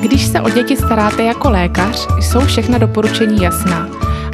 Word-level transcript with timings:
Když 0.00 0.26
se 0.26 0.40
o 0.40 0.50
děti 0.50 0.76
staráte 0.76 1.22
jako 1.22 1.50
lékař, 1.50 2.08
jsou 2.20 2.40
všechna 2.40 2.78
doporučení 2.78 3.42
jasná. 3.42 3.88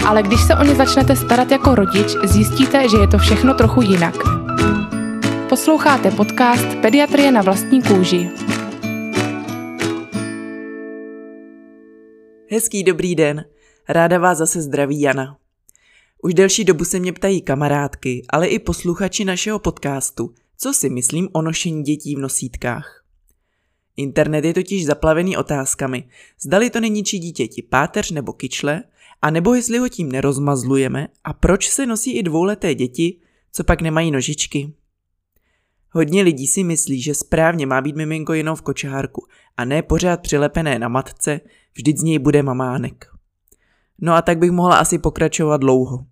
Ale 0.06 0.22
když 0.22 0.40
se 0.46 0.54
o 0.54 0.64
ně 0.64 0.74
začnete 0.74 1.16
starat 1.16 1.50
jako 1.50 1.74
rodič, 1.74 2.16
zjistíte, 2.24 2.88
že 2.88 2.96
je 2.96 3.08
to 3.08 3.18
všechno 3.18 3.54
trochu 3.54 3.82
jinak. 3.82 4.14
Posloucháte 5.48 6.10
podcast 6.10 6.66
Pediatrie 6.82 7.32
na 7.32 7.42
vlastní 7.42 7.82
kůži. 7.82 8.30
Hezký 12.50 12.84
dobrý 12.84 13.14
den. 13.14 13.44
Ráda 13.88 14.18
vás 14.18 14.38
zase 14.38 14.62
zdraví 14.62 15.00
Jana. 15.00 15.36
Už 16.22 16.34
delší 16.34 16.64
dobu 16.64 16.84
se 16.84 16.98
mě 16.98 17.12
ptají 17.12 17.42
kamarádky, 17.42 18.26
ale 18.30 18.46
i 18.46 18.58
posluchači 18.58 19.24
našeho 19.24 19.58
podcastu, 19.58 20.34
co 20.58 20.72
si 20.72 20.90
myslím 20.90 21.28
o 21.32 21.42
nošení 21.42 21.82
dětí 21.82 22.16
v 22.16 22.18
nosítkách. 22.18 23.04
Internet 23.98 24.44
je 24.44 24.54
totiž 24.54 24.86
zaplavený 24.86 25.36
otázkami, 25.36 26.04
zdali 26.40 26.70
to 26.70 26.80
neníčí 26.80 27.18
dítěti 27.18 27.62
páteř 27.62 28.10
nebo 28.10 28.32
kyčle, 28.32 28.82
a 29.22 29.30
nebo 29.30 29.54
jestli 29.54 29.78
ho 29.78 29.88
tím 29.88 30.12
nerozmazlujeme 30.12 31.08
a 31.24 31.32
proč 31.32 31.70
se 31.70 31.86
nosí 31.86 32.18
i 32.18 32.22
dvouleté 32.22 32.74
děti, 32.74 33.20
co 33.52 33.64
pak 33.64 33.80
nemají 33.80 34.10
nožičky. 34.10 34.72
Hodně 35.90 36.22
lidí 36.22 36.46
si 36.46 36.64
myslí, 36.64 37.02
že 37.02 37.14
správně 37.14 37.66
má 37.66 37.80
být 37.80 37.96
miminko 37.96 38.32
jenom 38.32 38.56
v 38.56 38.62
kočárku 38.62 39.26
a 39.56 39.64
ne 39.64 39.82
pořád 39.82 40.20
přilepené 40.20 40.78
na 40.78 40.88
matce, 40.88 41.40
vždyť 41.74 41.98
z 41.98 42.02
něj 42.02 42.18
bude 42.18 42.42
mamánek. 42.42 43.06
No 44.00 44.14
a 44.14 44.22
tak 44.22 44.38
bych 44.38 44.50
mohla 44.50 44.78
asi 44.78 44.98
pokračovat 44.98 45.56
dlouho. 45.56 46.06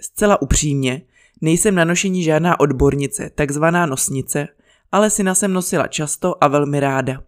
Zcela 0.00 0.42
upřímně, 0.42 1.02
nejsem 1.40 1.74
na 1.74 1.84
nošení 1.84 2.22
žádná 2.22 2.60
odbornice, 2.60 3.30
takzvaná 3.34 3.86
nosnice, 3.86 4.48
ale 4.92 5.10
syna 5.10 5.34
jsem 5.34 5.52
nosila 5.52 5.86
často 5.86 6.44
a 6.44 6.48
velmi 6.48 6.80
ráda. 6.80 7.22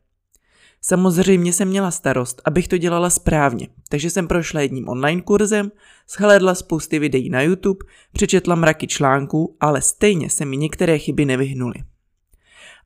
Samozřejmě 0.87 1.53
jsem 1.53 1.69
měla 1.69 1.91
starost, 1.91 2.43
abych 2.45 2.69
to 2.69 2.79
dělala 2.79 3.11
správně, 3.11 3.69
takže 3.89 4.11
jsem 4.11 4.29
prošla 4.29 4.61
jedním 4.61 4.89
online 4.89 5.23
kurzem, 5.23 5.73
shlédla 6.09 6.55
spousty 6.55 6.99
videí 6.99 7.31
na 7.31 7.43
YouTube, 7.43 7.87
přečetla 8.13 8.55
mraky 8.55 8.87
článků, 8.87 9.57
ale 9.61 9.83
stejně 9.83 10.31
se 10.31 10.45
mi 10.45 10.57
některé 10.57 10.99
chyby 10.99 11.25
nevyhnuly. 11.25 11.75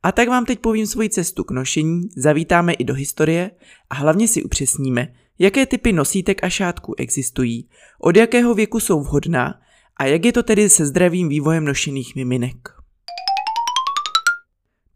A 0.02 0.12
tak 0.12 0.28
vám 0.28 0.44
teď 0.44 0.58
povím 0.58 0.86
svoji 0.86 1.08
cestu 1.10 1.44
k 1.44 1.50
nošení, 1.50 2.08
zavítáme 2.16 2.72
i 2.72 2.84
do 2.84 2.94
historie 2.94 3.50
a 3.90 3.94
hlavně 3.94 4.28
si 4.28 4.42
upřesníme, 4.42 5.08
jaké 5.38 5.66
typy 5.66 5.92
nosítek 5.92 6.44
a 6.44 6.48
šátků 6.48 6.94
existují, 6.98 7.68
od 8.00 8.16
jakého 8.16 8.54
věku 8.54 8.80
jsou 8.80 9.00
vhodná 9.00 9.60
a 9.96 10.04
jak 10.06 10.24
je 10.24 10.32
to 10.32 10.42
tedy 10.42 10.68
se 10.68 10.86
zdravým 10.86 11.28
vývojem 11.28 11.64
nošených 11.64 12.16
miminek. 12.16 12.77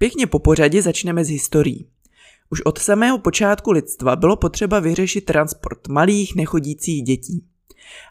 Pěkně 0.03 0.27
po 0.27 0.39
pořadě 0.39 0.83
začneme 0.83 1.25
s 1.25 1.29
historií. 1.29 1.87
Už 2.51 2.61
od 2.61 2.79
samého 2.79 3.19
počátku 3.19 3.71
lidstva 3.71 4.17
bylo 4.17 4.37
potřeba 4.37 4.81
vyřešit 4.81 5.25
transport 5.25 5.89
malých 5.89 6.35
nechodících 6.35 7.03
dětí. 7.03 7.45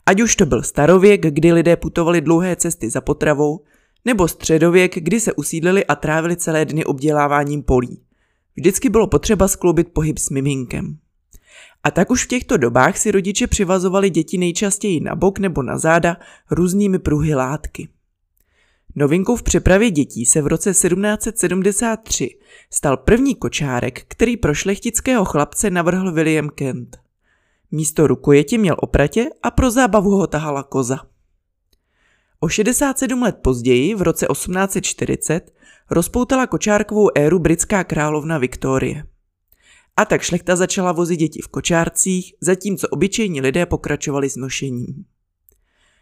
Ať 0.05 0.21
už 0.21 0.35
to 0.35 0.45
byl 0.45 0.63
starověk, 0.63 1.21
kdy 1.21 1.53
lidé 1.53 1.75
putovali 1.75 2.21
dlouhé 2.21 2.55
cesty 2.55 2.89
za 2.89 3.01
potravou, 3.01 3.63
nebo 4.05 4.27
středověk, 4.27 4.95
kdy 4.95 5.19
se 5.19 5.33
usídlili 5.33 5.85
a 5.85 5.95
trávili 5.95 6.35
celé 6.35 6.65
dny 6.65 6.85
obděláváním 6.85 7.63
polí. 7.63 8.01
Vždycky 8.55 8.89
bylo 8.89 9.07
potřeba 9.07 9.47
skloubit 9.47 9.87
pohyb 9.93 10.17
s 10.17 10.29
miminkem. 10.29 10.97
A 11.83 11.91
tak 11.91 12.11
už 12.11 12.25
v 12.25 12.27
těchto 12.27 12.57
dobách 12.57 12.97
si 12.97 13.11
rodiče 13.11 13.47
přivazovali 13.47 14.09
děti 14.09 14.37
nejčastěji 14.37 14.99
na 14.99 15.15
bok 15.15 15.39
nebo 15.39 15.63
na 15.63 15.77
záda 15.77 16.17
různými 16.51 16.99
pruhy 16.99 17.35
látky. 17.35 17.89
Novinkou 18.95 19.35
v 19.35 19.43
přepravě 19.43 19.91
dětí 19.91 20.25
se 20.25 20.41
v 20.41 20.47
roce 20.47 20.71
1773 20.71 22.37
stal 22.69 22.97
první 22.97 23.35
kočárek, 23.35 24.05
který 24.07 24.37
pro 24.37 24.53
šlechtického 24.53 25.25
chlapce 25.25 25.69
navrhl 25.69 26.11
William 26.11 26.49
Kent. 26.49 26.97
Místo 27.71 28.07
rukojeti 28.07 28.57
měl 28.57 28.75
opratě 28.79 29.25
a 29.43 29.51
pro 29.51 29.71
zábavu 29.71 30.09
ho 30.09 30.27
tahala 30.27 30.63
koza. 30.63 30.97
O 32.39 32.49
67 32.49 33.21
let 33.21 33.37
později, 33.41 33.95
v 33.95 34.01
roce 34.01 34.27
1840, 34.31 35.51
rozpoutala 35.89 36.47
kočárkovou 36.47 37.09
éru 37.15 37.39
britská 37.39 37.83
královna 37.83 38.37
Viktorie. 38.37 39.03
A 39.97 40.05
tak 40.05 40.21
šlechta 40.21 40.55
začala 40.55 40.91
vozit 40.91 41.19
děti 41.19 41.41
v 41.41 41.47
kočárcích, 41.47 42.33
zatímco 42.41 42.87
obyčejní 42.87 43.41
lidé 43.41 43.65
pokračovali 43.65 44.29
s 44.29 44.35
nošením. 44.35 45.05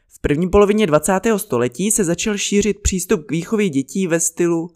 V 0.09 0.19
první 0.21 0.49
polovině 0.49 0.87
20. 0.87 1.19
století 1.37 1.91
se 1.91 2.03
začal 2.03 2.37
šířit 2.37 2.79
přístup 2.79 3.25
k 3.25 3.31
výchově 3.31 3.69
dětí 3.69 4.07
ve 4.07 4.19
stylu 4.19 4.69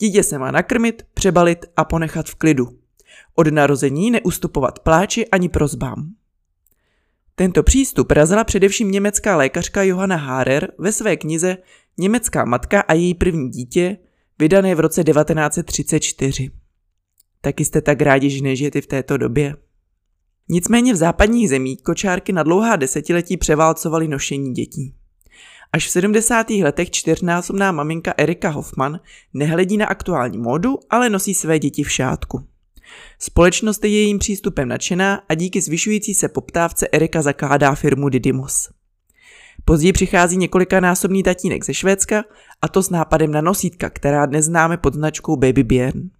dítě 0.00 0.22
se 0.22 0.38
má 0.38 0.50
nakrmit, 0.50 1.02
přebalit 1.14 1.66
a 1.76 1.84
ponechat 1.84 2.26
v 2.26 2.34
klidu. 2.34 2.68
Od 3.34 3.46
narození 3.46 4.10
neustupovat 4.10 4.78
pláči 4.78 5.28
ani 5.28 5.48
prozbám. 5.48 6.12
Tento 7.34 7.62
přístup 7.62 8.10
razila 8.10 8.44
především 8.44 8.90
německá 8.90 9.36
lékařka 9.36 9.82
Johanna 9.82 10.16
Haarer 10.16 10.72
ve 10.78 10.92
své 10.92 11.16
knize 11.16 11.56
Německá 11.98 12.44
matka 12.44 12.80
a 12.80 12.94
její 12.94 13.14
první 13.14 13.50
dítě, 13.50 13.96
vydané 14.38 14.74
v 14.74 14.80
roce 14.80 15.04
1934. 15.04 16.50
Taky 17.40 17.64
jste 17.64 17.82
tak 17.82 18.02
rádi, 18.02 18.30
že 18.30 18.42
nežijete 18.42 18.80
v 18.80 18.86
této 18.86 19.16
době? 19.16 19.56
Nicméně 20.50 20.92
v 20.92 20.96
západních 20.96 21.48
zemích 21.48 21.82
kočárky 21.82 22.32
na 22.32 22.42
dlouhá 22.42 22.76
desetiletí 22.76 23.36
převálcovaly 23.36 24.08
nošení 24.08 24.52
dětí. 24.52 24.94
Až 25.72 25.86
v 25.86 25.90
70. 25.90 26.50
letech 26.50 26.90
čtyřnásobná 26.90 27.72
maminka 27.72 28.14
Erika 28.16 28.48
Hoffman 28.48 29.00
nehledí 29.34 29.76
na 29.76 29.86
aktuální 29.86 30.38
módu, 30.38 30.78
ale 30.90 31.10
nosí 31.10 31.34
své 31.34 31.58
děti 31.58 31.82
v 31.82 31.92
šátku. 31.92 32.44
Společnost 33.18 33.84
je 33.84 33.90
jejím 33.90 34.18
přístupem 34.18 34.68
nadšená 34.68 35.22
a 35.28 35.34
díky 35.34 35.60
zvyšující 35.60 36.14
se 36.14 36.28
poptávce 36.28 36.88
Erika 36.92 37.22
zakládá 37.22 37.74
firmu 37.74 38.08
Didymos. 38.08 38.68
Později 39.64 39.92
přichází 39.92 40.36
několikanásobný 40.36 41.22
tatínek 41.22 41.64
ze 41.64 41.74
Švédska 41.74 42.24
a 42.62 42.68
to 42.68 42.82
s 42.82 42.90
nápadem 42.90 43.32
na 43.32 43.40
nosítka, 43.40 43.90
která 43.90 44.26
dnes 44.26 44.44
známe 44.44 44.76
pod 44.76 44.94
značkou 44.94 45.36
Baby 45.36 45.64
Björn 45.64 46.10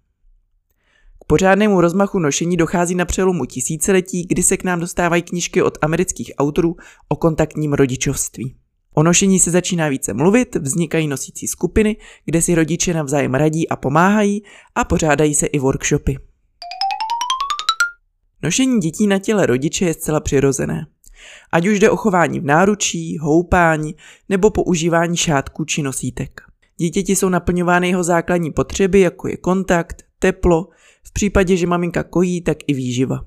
pořádnému 1.29 1.81
rozmachu 1.81 2.19
nošení 2.19 2.57
dochází 2.57 2.95
na 2.95 3.05
přelomu 3.05 3.45
tisíciletí, 3.45 4.25
kdy 4.27 4.43
se 4.43 4.57
k 4.57 4.63
nám 4.63 4.79
dostávají 4.79 5.21
knižky 5.21 5.61
od 5.61 5.77
amerických 5.81 6.31
autorů 6.37 6.75
o 7.09 7.15
kontaktním 7.15 7.73
rodičovství. 7.73 8.55
O 8.93 9.03
nošení 9.03 9.39
se 9.39 9.51
začíná 9.51 9.89
více 9.89 10.13
mluvit, 10.13 10.55
vznikají 10.55 11.07
nosící 11.07 11.47
skupiny, 11.47 11.97
kde 12.25 12.41
si 12.41 12.55
rodiče 12.55 12.93
navzájem 12.93 13.33
radí 13.33 13.69
a 13.69 13.75
pomáhají 13.75 14.43
a 14.75 14.83
pořádají 14.83 15.35
se 15.35 15.45
i 15.45 15.59
workshopy. 15.59 16.17
Nošení 18.43 18.79
dětí 18.79 19.07
na 19.07 19.19
těle 19.19 19.45
rodiče 19.45 19.85
je 19.85 19.93
zcela 19.93 20.19
přirozené. 20.19 20.87
Ať 21.51 21.67
už 21.67 21.79
jde 21.79 21.89
o 21.89 21.95
chování 21.95 22.39
v 22.39 22.45
náručí, 22.45 23.17
houpání 23.17 23.95
nebo 24.29 24.49
používání 24.49 25.17
šátků 25.17 25.65
či 25.65 25.81
nosítek. 25.81 26.41
Dítěti 26.77 27.15
jsou 27.15 27.29
naplňovány 27.29 27.89
jeho 27.89 28.03
základní 28.03 28.51
potřeby, 28.51 28.99
jako 28.99 29.27
je 29.27 29.37
kontakt, 29.37 30.03
teplo, 30.19 30.67
v 31.03 31.13
případě, 31.13 31.57
že 31.57 31.67
maminka 31.67 32.03
kojí, 32.03 32.41
tak 32.41 32.57
i 32.67 32.73
výživa. 32.73 33.25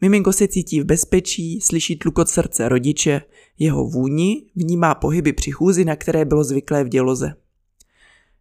Miminko 0.00 0.32
se 0.32 0.48
cítí 0.48 0.80
v 0.80 0.84
bezpečí, 0.84 1.60
slyší 1.60 1.96
tlukot 1.96 2.28
srdce 2.28 2.68
rodiče, 2.68 3.22
jeho 3.58 3.84
vůni, 3.84 4.42
vnímá 4.56 4.94
pohyby 4.94 5.32
při 5.32 5.50
chůzi, 5.50 5.84
na 5.84 5.96
které 5.96 6.24
bylo 6.24 6.44
zvyklé 6.44 6.84
v 6.84 6.88
děloze. 6.88 7.34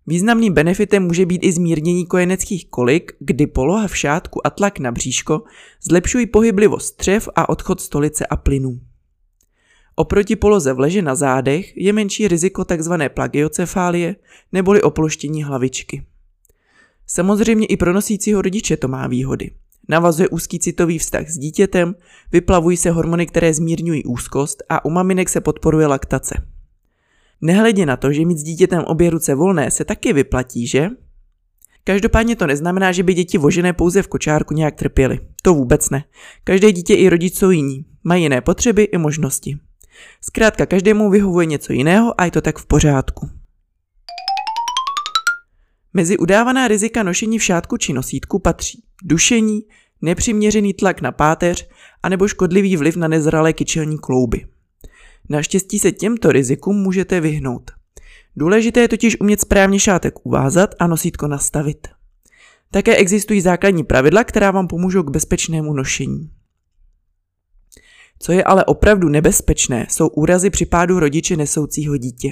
Významným 0.08 0.54
benefitem 0.54 1.04
může 1.04 1.26
být 1.26 1.44
i 1.44 1.52
zmírnění 1.52 2.06
kojeneckých 2.06 2.70
kolik, 2.70 3.12
kdy 3.20 3.48
poloha 3.48 3.88
v 3.88 3.98
šátku 3.98 4.48
a 4.48 4.50
tlak 4.50 4.80
na 4.80 4.92
bříško 4.92 5.44
zlepšují 5.84 6.26
pohyblivost 6.26 6.88
střev 6.88 7.30
a 7.36 7.50
odchod 7.50 7.82
stolice 7.82 8.26
a 8.26 8.36
plynů. 8.36 8.80
Oproti 9.96 10.36
poloze 10.36 10.74
v 10.74 10.80
leže 10.80 11.02
na 11.02 11.16
zádech 11.16 11.78
je 11.78 11.94
menší 11.94 12.28
riziko 12.28 12.66
tzv. 12.66 12.94
plagiocefálie 13.14 14.16
neboli 14.52 14.82
oploštění 14.82 15.44
hlavičky. 15.44 16.06
Samozřejmě 17.14 17.66
i 17.66 17.78
pro 17.78 17.94
nosícího 17.94 18.42
rodiče 18.42 18.78
to 18.78 18.88
má 18.88 19.08
výhody. 19.08 19.52
Navazuje 19.90 20.30
úzký 20.30 20.60
citový 20.60 21.00
vztah 21.00 21.30
s 21.30 21.38
dítětem, 21.38 21.96
vyplavují 22.32 22.78
se 22.78 22.92
hormony, 22.92 23.26
které 23.26 23.54
zmírňují 23.54 24.04
úzkost 24.04 24.64
a 24.70 24.86
u 24.86 24.90
maminek 24.90 25.30
se 25.30 25.42
podporuje 25.42 25.88
laktace. 25.88 26.48
Nehledě 27.42 27.86
na 27.86 27.98
to, 27.98 28.14
že 28.14 28.26
mít 28.26 28.38
s 28.38 28.44
dítětem 28.44 28.84
obě 28.84 29.10
ruce 29.10 29.36
volné 29.36 29.72
se 29.72 29.86
taky 29.86 30.14
vyplatí, 30.14 30.68
že? 30.68 30.90
Každopádně 31.84 32.36
to 32.36 32.48
neznamená, 32.48 32.92
že 32.92 33.04
by 33.04 33.14
děti 33.14 33.38
vožené 33.38 33.74
pouze 33.74 34.02
v 34.02 34.08
kočárku 34.08 34.54
nějak 34.54 34.76
trpěly. 34.76 35.20
To 35.42 35.54
vůbec 35.54 35.90
ne. 35.90 36.04
Každé 36.44 36.72
dítě 36.72 36.94
i 36.94 37.10
rodič 37.10 37.36
jsou 37.36 37.50
jiní. 37.50 37.86
Mají 38.04 38.24
jiné 38.24 38.42
potřeby 38.42 38.84
i 38.84 38.98
možnosti. 38.98 39.58
Zkrátka 40.22 40.66
každému 40.66 41.10
vyhovuje 41.10 41.46
něco 41.46 41.74
jiného 41.74 42.22
a 42.22 42.26
je 42.26 42.32
to 42.32 42.42
tak 42.42 42.58
v 42.58 42.66
pořádku. 42.66 43.41
Mezi 45.94 46.18
udávaná 46.18 46.68
rizika 46.68 47.04
nošení 47.04 47.40
v 47.40 47.44
šátku 47.44 47.78
či 47.78 47.94
nosítku 47.94 48.40
patří 48.40 48.84
dušení, 49.04 49.62
nepřiměřený 50.02 50.74
tlak 50.74 51.02
na 51.02 51.12
páteř 51.12 51.70
anebo 52.04 52.28
škodlivý 52.28 52.78
vliv 52.78 52.96
na 52.96 53.08
nezralé 53.08 53.54
kyčelní 53.54 53.98
klouby. 53.98 54.48
Naštěstí 55.30 55.80
se 55.80 55.92
těmto 55.92 56.32
rizikům 56.32 56.76
můžete 56.76 57.22
vyhnout. 57.22 57.72
Důležité 58.36 58.80
je 58.80 58.88
totiž 58.88 59.20
umět 59.20 59.42
správně 59.42 59.80
šátek 59.80 60.26
uvázat 60.26 60.76
a 60.80 60.88
nosítko 60.88 61.28
nastavit. 61.28 61.88
Také 62.72 62.96
existují 62.96 63.42
základní 63.42 63.84
pravidla, 63.84 64.24
která 64.24 64.52
vám 64.52 64.68
pomůžou 64.68 65.04
k 65.04 65.12
bezpečnému 65.12 65.74
nošení. 65.74 66.32
Co 68.20 68.32
je 68.32 68.44
ale 68.44 68.66
opravdu 68.66 69.10
nebezpečné, 69.10 69.88
jsou 69.90 70.08
úrazy 70.08 70.50
při 70.50 70.66
pádu 70.66 71.00
rodiče 71.00 71.38
nesoucího 71.38 71.98
dítě. 71.98 72.32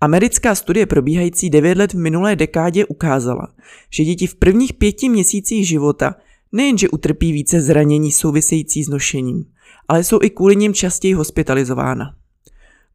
Americká 0.00 0.54
studie 0.54 0.86
probíhající 0.86 1.50
9 1.50 1.78
let 1.78 1.92
v 1.92 1.98
minulé 1.98 2.36
dekádě 2.36 2.84
ukázala, 2.84 3.48
že 3.90 4.04
děti 4.04 4.26
v 4.26 4.34
prvních 4.34 4.72
pěti 4.72 5.08
měsících 5.08 5.68
života 5.68 6.14
nejenže 6.52 6.88
utrpí 6.88 7.32
více 7.32 7.60
zranění 7.60 8.12
související 8.12 8.84
s 8.84 8.88
nošením, 8.88 9.44
ale 9.88 10.04
jsou 10.04 10.18
i 10.22 10.30
kvůli 10.30 10.56
nim 10.56 10.74
častěji 10.74 11.14
hospitalizována. 11.14 12.14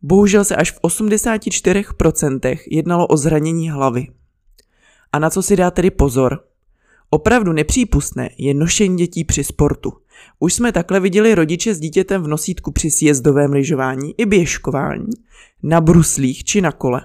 Bohužel 0.02 0.44
se 0.44 0.56
až 0.56 0.72
v 0.72 0.82
84% 0.82 2.58
jednalo 2.72 3.08
o 3.08 3.18
zranění 3.18 3.70
hlavy. 3.70 4.08
A 5.14 5.20
na 5.20 5.30
co 5.30 5.42
si 5.42 5.56
dá 5.56 5.72
tedy 5.72 5.92
pozor? 5.92 6.44
Opravdu 7.10 7.54
nepřípustné 7.54 8.30
je 8.38 8.54
nošení 8.54 8.98
dětí 8.98 9.24
při 9.24 9.44
sportu. 9.44 9.94
Už 10.40 10.54
jsme 10.54 10.72
takhle 10.72 11.00
viděli 11.00 11.36
rodiče 11.36 11.74
s 11.74 11.80
dítětem 11.80 12.24
v 12.24 12.28
nosítku 12.28 12.72
při 12.72 12.92
sjezdovém 12.92 13.54
lyžování 13.54 14.14
i 14.18 14.26
běžkování, 14.26 15.10
na 15.66 15.82
bruslích 15.82 16.44
či 16.44 16.62
na 16.62 16.72
kole. 16.72 17.02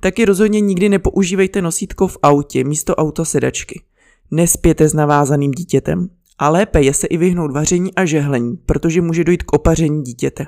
Taky 0.00 0.24
rozhodně 0.24 0.60
nikdy 0.60 0.88
nepoužívejte 0.88 1.62
nosítko 1.62 2.08
v 2.08 2.18
autě 2.22 2.64
místo 2.64 2.94
autosedačky. 2.96 3.82
Nespěte 4.30 4.88
s 4.88 4.94
navázaným 4.94 5.50
dítětem. 5.50 6.08
A 6.38 6.48
lépe 6.48 6.82
je 6.82 6.94
se 6.94 7.06
i 7.06 7.16
vyhnout 7.16 7.52
vaření 7.52 7.94
a 7.94 8.04
žehlení, 8.04 8.56
protože 8.56 9.00
může 9.00 9.24
dojít 9.24 9.42
k 9.42 9.52
opaření 9.52 10.02
dítěte. 10.02 10.46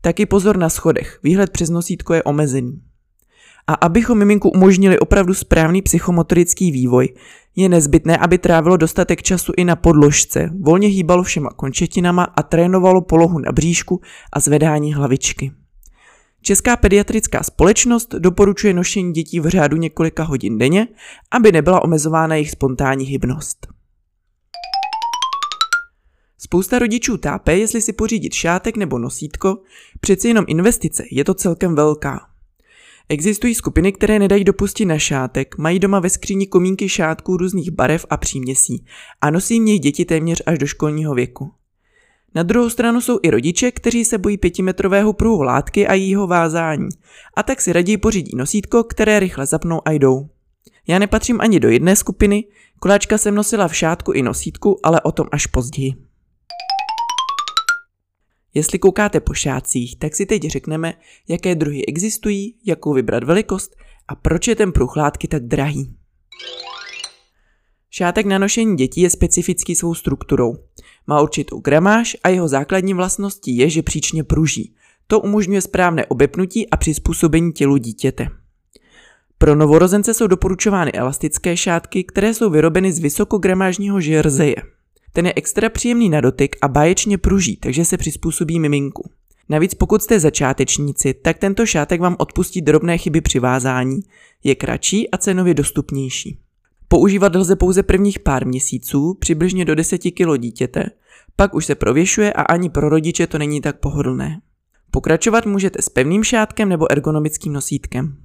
Taky 0.00 0.26
pozor 0.26 0.56
na 0.56 0.68
schodech, 0.68 1.18
výhled 1.22 1.50
přes 1.50 1.70
nosítko 1.70 2.14
je 2.14 2.22
omezený. 2.22 2.80
A 3.66 3.74
abychom 3.74 4.18
miminku 4.18 4.50
umožnili 4.50 4.98
opravdu 4.98 5.34
správný 5.34 5.82
psychomotorický 5.82 6.70
vývoj, 6.70 7.08
je 7.56 7.68
nezbytné, 7.68 8.18
aby 8.18 8.38
trávilo 8.38 8.76
dostatek 8.76 9.22
času 9.22 9.52
i 9.56 9.64
na 9.64 9.76
podložce, 9.76 10.50
volně 10.60 10.88
hýbalo 10.88 11.22
všema 11.22 11.50
končetinama 11.50 12.24
a 12.24 12.42
trénovalo 12.42 13.00
polohu 13.00 13.38
na 13.38 13.52
bříšku 13.52 14.00
a 14.32 14.40
zvedání 14.40 14.94
hlavičky. 14.94 15.52
Česká 16.46 16.76
pediatrická 16.76 17.42
společnost 17.42 18.14
doporučuje 18.14 18.74
nošení 18.74 19.12
dětí 19.12 19.40
v 19.40 19.48
řádu 19.48 19.76
několika 19.76 20.22
hodin 20.22 20.58
denně, 20.58 20.88
aby 21.30 21.52
nebyla 21.52 21.82
omezována 21.82 22.34
jejich 22.34 22.50
spontánní 22.50 23.04
hybnost. 23.04 23.66
Spousta 26.38 26.78
rodičů 26.78 27.16
tápe, 27.16 27.56
jestli 27.56 27.82
si 27.82 27.92
pořídit 27.92 28.32
šátek 28.34 28.76
nebo 28.76 28.98
nosítko, 28.98 29.58
přeci 30.00 30.28
jenom 30.28 30.44
investice 30.48 31.04
je 31.10 31.24
to 31.24 31.34
celkem 31.34 31.74
velká. 31.74 32.20
Existují 33.08 33.54
skupiny, 33.54 33.92
které 33.92 34.18
nedají 34.18 34.44
dopustit 34.44 34.84
na 34.84 34.98
šátek, 34.98 35.58
mají 35.58 35.78
doma 35.78 36.00
ve 36.00 36.10
skříni 36.10 36.46
komínky 36.46 36.88
šátků 36.88 37.36
různých 37.36 37.70
barev 37.70 38.06
a 38.10 38.16
příměsí 38.16 38.84
a 39.20 39.30
nosí 39.30 39.60
měj 39.60 39.78
děti 39.78 40.04
téměř 40.04 40.42
až 40.46 40.58
do 40.58 40.66
školního 40.66 41.14
věku. 41.14 41.52
Na 42.34 42.42
druhou 42.42 42.70
stranu 42.70 43.00
jsou 43.00 43.18
i 43.22 43.30
rodiče, 43.30 43.70
kteří 43.70 44.04
se 44.04 44.18
bojí 44.18 44.38
pětimetrového 44.38 45.12
pruhu 45.12 45.42
látky 45.42 45.86
a 45.86 45.94
jejího 45.94 46.26
vázání 46.26 46.88
a 47.36 47.42
tak 47.42 47.60
si 47.60 47.72
raději 47.72 47.96
pořídí 47.96 48.36
nosítko, 48.36 48.84
které 48.84 49.20
rychle 49.20 49.46
zapnou 49.46 49.80
a 49.84 49.90
jdou. 49.90 50.28
Já 50.86 50.98
nepatřím 50.98 51.40
ani 51.40 51.60
do 51.60 51.68
jedné 51.68 51.96
skupiny, 51.96 52.44
koláčka 52.78 53.18
jsem 53.18 53.34
nosila 53.34 53.68
v 53.68 53.76
šátku 53.76 54.12
i 54.12 54.22
nosítku, 54.22 54.80
ale 54.82 55.00
o 55.00 55.12
tom 55.12 55.26
až 55.32 55.46
později. 55.46 55.92
Jestli 58.54 58.78
koukáte 58.78 59.20
po 59.20 59.34
šácích, 59.34 59.98
tak 59.98 60.16
si 60.16 60.26
teď 60.26 60.42
řekneme, 60.42 60.94
jaké 61.28 61.54
druhy 61.54 61.86
existují, 61.86 62.56
jakou 62.66 62.92
vybrat 62.92 63.24
velikost 63.24 63.76
a 64.08 64.14
proč 64.14 64.48
je 64.48 64.56
ten 64.56 64.72
pruh 64.72 64.96
látky 64.96 65.28
tak 65.28 65.42
drahý. 65.42 65.94
Šátek 67.96 68.26
na 68.26 68.38
nošení 68.38 68.76
dětí 68.76 69.00
je 69.00 69.10
specifický 69.10 69.74
svou 69.74 69.94
strukturou. 69.94 70.56
Má 71.06 71.20
určitou 71.20 71.60
gramáž 71.60 72.16
a 72.22 72.28
jeho 72.28 72.48
základní 72.48 72.94
vlastností 72.94 73.56
je, 73.56 73.70
že 73.70 73.82
příčně 73.82 74.24
pruží. 74.24 74.74
To 75.06 75.20
umožňuje 75.20 75.60
správné 75.60 76.06
obepnutí 76.06 76.70
a 76.70 76.76
přizpůsobení 76.76 77.52
tělu 77.52 77.76
dítěte. 77.76 78.28
Pro 79.38 79.54
novorozence 79.54 80.14
jsou 80.14 80.26
doporučovány 80.26 80.92
elastické 80.92 81.56
šátky, 81.56 82.04
které 82.04 82.34
jsou 82.34 82.50
vyrobeny 82.50 82.92
z 82.92 82.98
vysokogramážního 82.98 84.00
žerzeje. 84.00 84.56
Ten 85.12 85.26
je 85.26 85.32
extra 85.36 85.68
příjemný 85.68 86.08
na 86.08 86.20
dotyk 86.20 86.56
a 86.62 86.68
báječně 86.68 87.18
pruží, 87.18 87.56
takže 87.56 87.84
se 87.84 87.96
přizpůsobí 87.96 88.60
miminku. 88.60 89.10
Navíc 89.48 89.74
pokud 89.74 90.02
jste 90.02 90.20
začátečníci, 90.20 91.14
tak 91.14 91.38
tento 91.38 91.66
šátek 91.66 92.00
vám 92.00 92.16
odpustí 92.18 92.62
drobné 92.62 92.98
chyby 92.98 93.20
při 93.20 93.38
vázání, 93.38 94.00
je 94.44 94.54
kratší 94.54 95.10
a 95.10 95.18
cenově 95.18 95.54
dostupnější. 95.54 96.43
Používat 96.88 97.34
lze 97.34 97.56
pouze 97.56 97.82
prvních 97.82 98.20
pár 98.20 98.46
měsíců, 98.46 99.14
přibližně 99.20 99.64
do 99.64 99.74
10 99.74 99.98
kg 99.98 100.38
dítěte, 100.38 100.84
pak 101.36 101.54
už 101.54 101.66
se 101.66 101.74
prověšuje 101.74 102.32
a 102.32 102.42
ani 102.42 102.70
pro 102.70 102.88
rodiče 102.88 103.26
to 103.26 103.38
není 103.38 103.60
tak 103.60 103.80
pohodlné. 103.80 104.40
Pokračovat 104.90 105.46
můžete 105.46 105.82
s 105.82 105.88
pevným 105.88 106.24
šátkem 106.24 106.68
nebo 106.68 106.92
ergonomickým 106.92 107.52
nosítkem. 107.52 108.16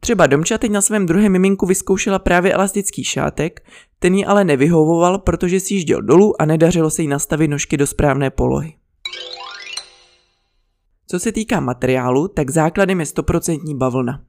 Třeba 0.00 0.26
Domča 0.26 0.58
teď 0.58 0.70
na 0.70 0.80
svém 0.80 1.06
druhém 1.06 1.32
miminku 1.32 1.66
vyzkoušela 1.66 2.18
právě 2.18 2.54
elastický 2.54 3.04
šátek, 3.04 3.60
ten 3.98 4.14
ji 4.14 4.24
ale 4.24 4.44
nevyhovoval, 4.44 5.18
protože 5.18 5.60
si 5.60 5.74
jížděl 5.74 6.02
dolů 6.02 6.42
a 6.42 6.44
nedařilo 6.44 6.90
se 6.90 7.02
jí 7.02 7.08
nastavit 7.08 7.48
nožky 7.48 7.76
do 7.76 7.86
správné 7.86 8.30
polohy. 8.30 8.74
Co 11.06 11.18
se 11.20 11.32
týká 11.32 11.60
materiálu, 11.60 12.28
tak 12.28 12.50
základem 12.50 13.00
je 13.00 13.06
100% 13.06 13.76
bavlna. 13.76 14.20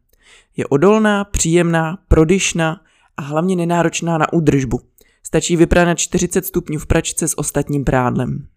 Je 0.57 0.67
odolná, 0.67 1.23
příjemná, 1.23 1.97
prodyšná 2.07 2.81
a 3.21 3.23
hlavně 3.23 3.55
nenáročná 3.55 4.17
na 4.17 4.33
údržbu. 4.33 4.79
Stačí 5.23 5.57
vyprat 5.57 5.85
na 5.85 5.95
40 5.95 6.45
stupňů 6.45 6.79
v 6.79 6.85
pračce 6.85 7.27
s 7.27 7.37
ostatním 7.37 7.83
prádlem. 7.83 8.47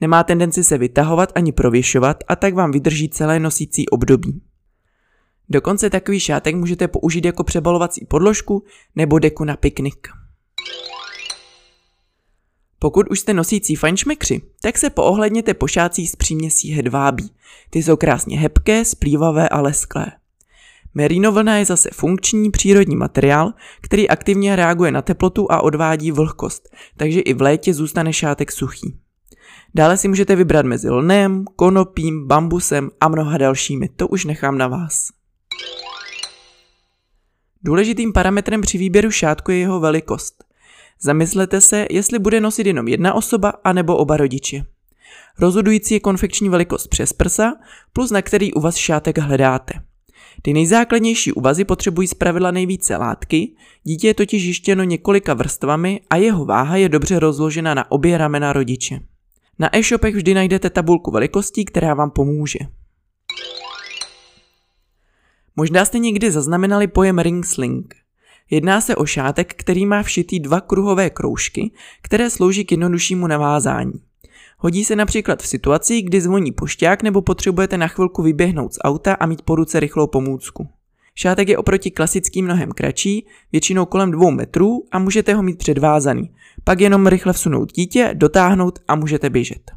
Nemá 0.00 0.24
tendenci 0.24 0.64
se 0.64 0.78
vytahovat 0.78 1.32
ani 1.34 1.52
prověšovat 1.52 2.24
a 2.28 2.36
tak 2.36 2.54
vám 2.54 2.72
vydrží 2.72 3.08
celé 3.08 3.40
nosící 3.40 3.88
období. 3.88 4.42
Dokonce 5.48 5.90
takový 5.90 6.20
šátek 6.20 6.54
můžete 6.54 6.88
použít 6.88 7.24
jako 7.24 7.44
přebalovací 7.44 8.06
podložku 8.06 8.64
nebo 8.96 9.18
deku 9.18 9.44
na 9.44 9.56
piknik. 9.56 10.08
Pokud 12.78 13.10
už 13.10 13.20
jste 13.20 13.34
nosící 13.34 13.76
fajnšmekři, 13.76 14.42
tak 14.62 14.78
se 14.78 14.90
poohledněte 14.90 15.54
po 15.54 15.66
šácích 15.66 16.10
z 16.10 16.16
příměsí 16.16 16.70
hedvábí. 16.70 17.30
Ty 17.70 17.82
jsou 17.82 17.96
krásně 17.96 18.38
hebké, 18.38 18.84
splývavé 18.84 19.48
a 19.48 19.60
lesklé. 19.60 20.06
Merino 20.94 21.32
vlna 21.32 21.56
je 21.56 21.64
zase 21.64 21.90
funkční 21.92 22.50
přírodní 22.50 22.96
materiál, 22.96 23.52
který 23.80 24.08
aktivně 24.08 24.56
reaguje 24.56 24.92
na 24.92 25.02
teplotu 25.02 25.52
a 25.52 25.60
odvádí 25.60 26.12
vlhkost, 26.12 26.68
takže 26.96 27.20
i 27.20 27.34
v 27.34 27.42
létě 27.42 27.74
zůstane 27.74 28.12
šátek 28.12 28.52
suchý. 28.52 28.98
Dále 29.74 29.96
si 29.96 30.08
můžete 30.08 30.36
vybrat 30.36 30.66
mezi 30.66 30.90
lnem, 30.90 31.44
konopím, 31.56 32.26
bambusem 32.26 32.90
a 33.00 33.08
mnoha 33.08 33.38
dalšími, 33.38 33.88
to 33.88 34.08
už 34.08 34.24
nechám 34.24 34.58
na 34.58 34.68
vás. 34.68 35.08
Důležitým 37.62 38.12
parametrem 38.12 38.60
při 38.60 38.78
výběru 38.78 39.10
šátku 39.10 39.50
je 39.50 39.58
jeho 39.58 39.80
velikost. 39.80 40.44
Zamyslete 41.00 41.60
se, 41.60 41.86
jestli 41.90 42.18
bude 42.18 42.40
nosit 42.40 42.66
jenom 42.66 42.88
jedna 42.88 43.14
osoba 43.14 43.52
anebo 43.64 43.96
oba 43.96 44.16
rodiče. 44.16 44.64
Rozhodující 45.38 45.94
je 45.94 46.00
konfekční 46.00 46.48
velikost 46.48 46.86
přes 46.86 47.12
prsa, 47.12 47.52
plus 47.92 48.10
na 48.10 48.22
který 48.22 48.54
u 48.54 48.60
vás 48.60 48.76
šátek 48.76 49.18
hledáte. 49.18 49.87
Ty 50.42 50.52
nejzákladnější 50.52 51.32
uvazy 51.32 51.64
potřebují 51.64 52.08
zpravidla 52.08 52.50
nejvíce 52.50 52.96
látky, 52.96 53.54
dítě 53.84 54.06
je 54.06 54.14
totiž 54.14 54.42
jištěno 54.42 54.84
několika 54.84 55.34
vrstvami 55.34 56.00
a 56.10 56.16
jeho 56.16 56.44
váha 56.44 56.76
je 56.76 56.88
dobře 56.88 57.18
rozložena 57.18 57.74
na 57.74 57.90
obě 57.90 58.18
ramena 58.18 58.52
rodiče. 58.52 59.00
Na 59.58 59.76
e-shopech 59.76 60.14
vždy 60.14 60.34
najdete 60.34 60.70
tabulku 60.70 61.10
velikostí, 61.10 61.64
která 61.64 61.94
vám 61.94 62.10
pomůže. 62.10 62.58
Možná 65.56 65.84
jste 65.84 65.98
někdy 65.98 66.30
zaznamenali 66.30 66.86
pojem 66.86 67.18
ring 67.18 67.46
sling. 67.46 67.94
Jedná 68.50 68.80
se 68.80 68.96
o 68.96 69.06
šátek, 69.06 69.54
který 69.54 69.86
má 69.86 70.02
všitý 70.02 70.40
dva 70.40 70.60
kruhové 70.60 71.10
kroužky, 71.10 71.72
které 72.02 72.30
slouží 72.30 72.64
k 72.64 72.70
jednoduššímu 72.70 73.26
navázání. 73.26 73.92
Hodí 74.60 74.84
se 74.84 74.96
například 74.96 75.42
v 75.42 75.46
situaci, 75.46 76.02
kdy 76.02 76.20
zvoní 76.20 76.52
pošťák 76.52 77.02
nebo 77.02 77.22
potřebujete 77.22 77.78
na 77.78 77.88
chvilku 77.88 78.22
vyběhnout 78.22 78.74
z 78.74 78.78
auta 78.84 79.14
a 79.14 79.26
mít 79.26 79.42
po 79.42 79.54
ruce 79.54 79.80
rychlou 79.80 80.06
pomůcku. 80.06 80.68
Šátek 81.14 81.48
je 81.48 81.58
oproti 81.58 81.90
klasickým 81.90 82.44
mnohem 82.44 82.70
kratší, 82.72 83.26
většinou 83.52 83.86
kolem 83.86 84.10
dvou 84.10 84.30
metrů 84.30 84.84
a 84.90 84.98
můžete 84.98 85.34
ho 85.34 85.42
mít 85.42 85.58
předvázaný. 85.58 86.34
Pak 86.64 86.80
jenom 86.80 87.06
rychle 87.06 87.32
vsunout 87.32 87.72
dítě, 87.72 88.10
dotáhnout 88.14 88.78
a 88.88 88.96
můžete 88.96 89.30
běžet. 89.30 89.70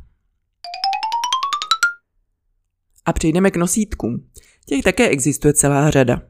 A 3.06 3.14
přejdeme 3.14 3.52
k 3.52 3.58
nosítkům. 3.58 4.28
Těch 4.66 4.84
také 4.84 5.10
existuje 5.10 5.54
celá 5.54 5.90
řada. 5.90 6.22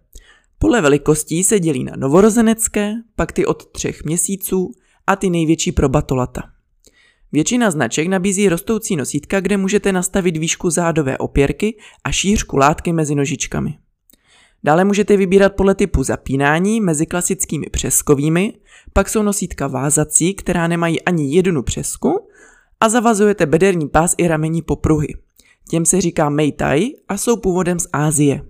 Podle 0.59 0.81
velikostí 0.81 1.43
se 1.43 1.59
dělí 1.59 1.83
na 1.83 1.93
novorozenecké, 1.97 2.93
pak 3.15 3.31
ty 3.31 3.45
od 3.45 3.71
třech 3.71 4.03
měsíců 4.03 4.71
a 5.07 5.15
ty 5.15 5.29
největší 5.29 5.71
pro 5.71 5.89
batolata. 5.89 6.41
Většina 7.31 7.71
značek 7.71 8.07
nabízí 8.07 8.49
rostoucí 8.49 8.95
nosítka, 8.95 9.39
kde 9.39 9.57
můžete 9.57 9.91
nastavit 9.91 10.37
výšku 10.37 10.69
zádové 10.69 11.17
opěrky 11.17 11.77
a 12.03 12.11
šířku 12.11 12.57
látky 12.57 12.93
mezi 12.93 13.15
nožičkami. 13.15 13.77
Dále 14.63 14.85
můžete 14.85 15.17
vybírat 15.17 15.55
podle 15.55 15.75
typu 15.75 16.03
zapínání 16.03 16.81
mezi 16.81 17.05
klasickými 17.05 17.65
přeskovými, 17.71 18.53
pak 18.93 19.09
jsou 19.09 19.21
nosítka 19.21 19.67
vázací, 19.67 20.33
která 20.33 20.67
nemají 20.67 21.01
ani 21.01 21.35
jednu 21.35 21.63
přesku 21.63 22.27
a 22.79 22.89
zavazujete 22.89 23.45
bederní 23.45 23.89
pás 23.89 24.15
i 24.17 24.27
ramení 24.27 24.61
popruhy. 24.61 25.07
Těm 25.69 25.85
se 25.85 26.01
říká 26.01 26.29
Meitai 26.29 26.93
a 27.07 27.17
jsou 27.17 27.37
původem 27.37 27.79
z 27.79 27.87
Ázie. 27.93 28.41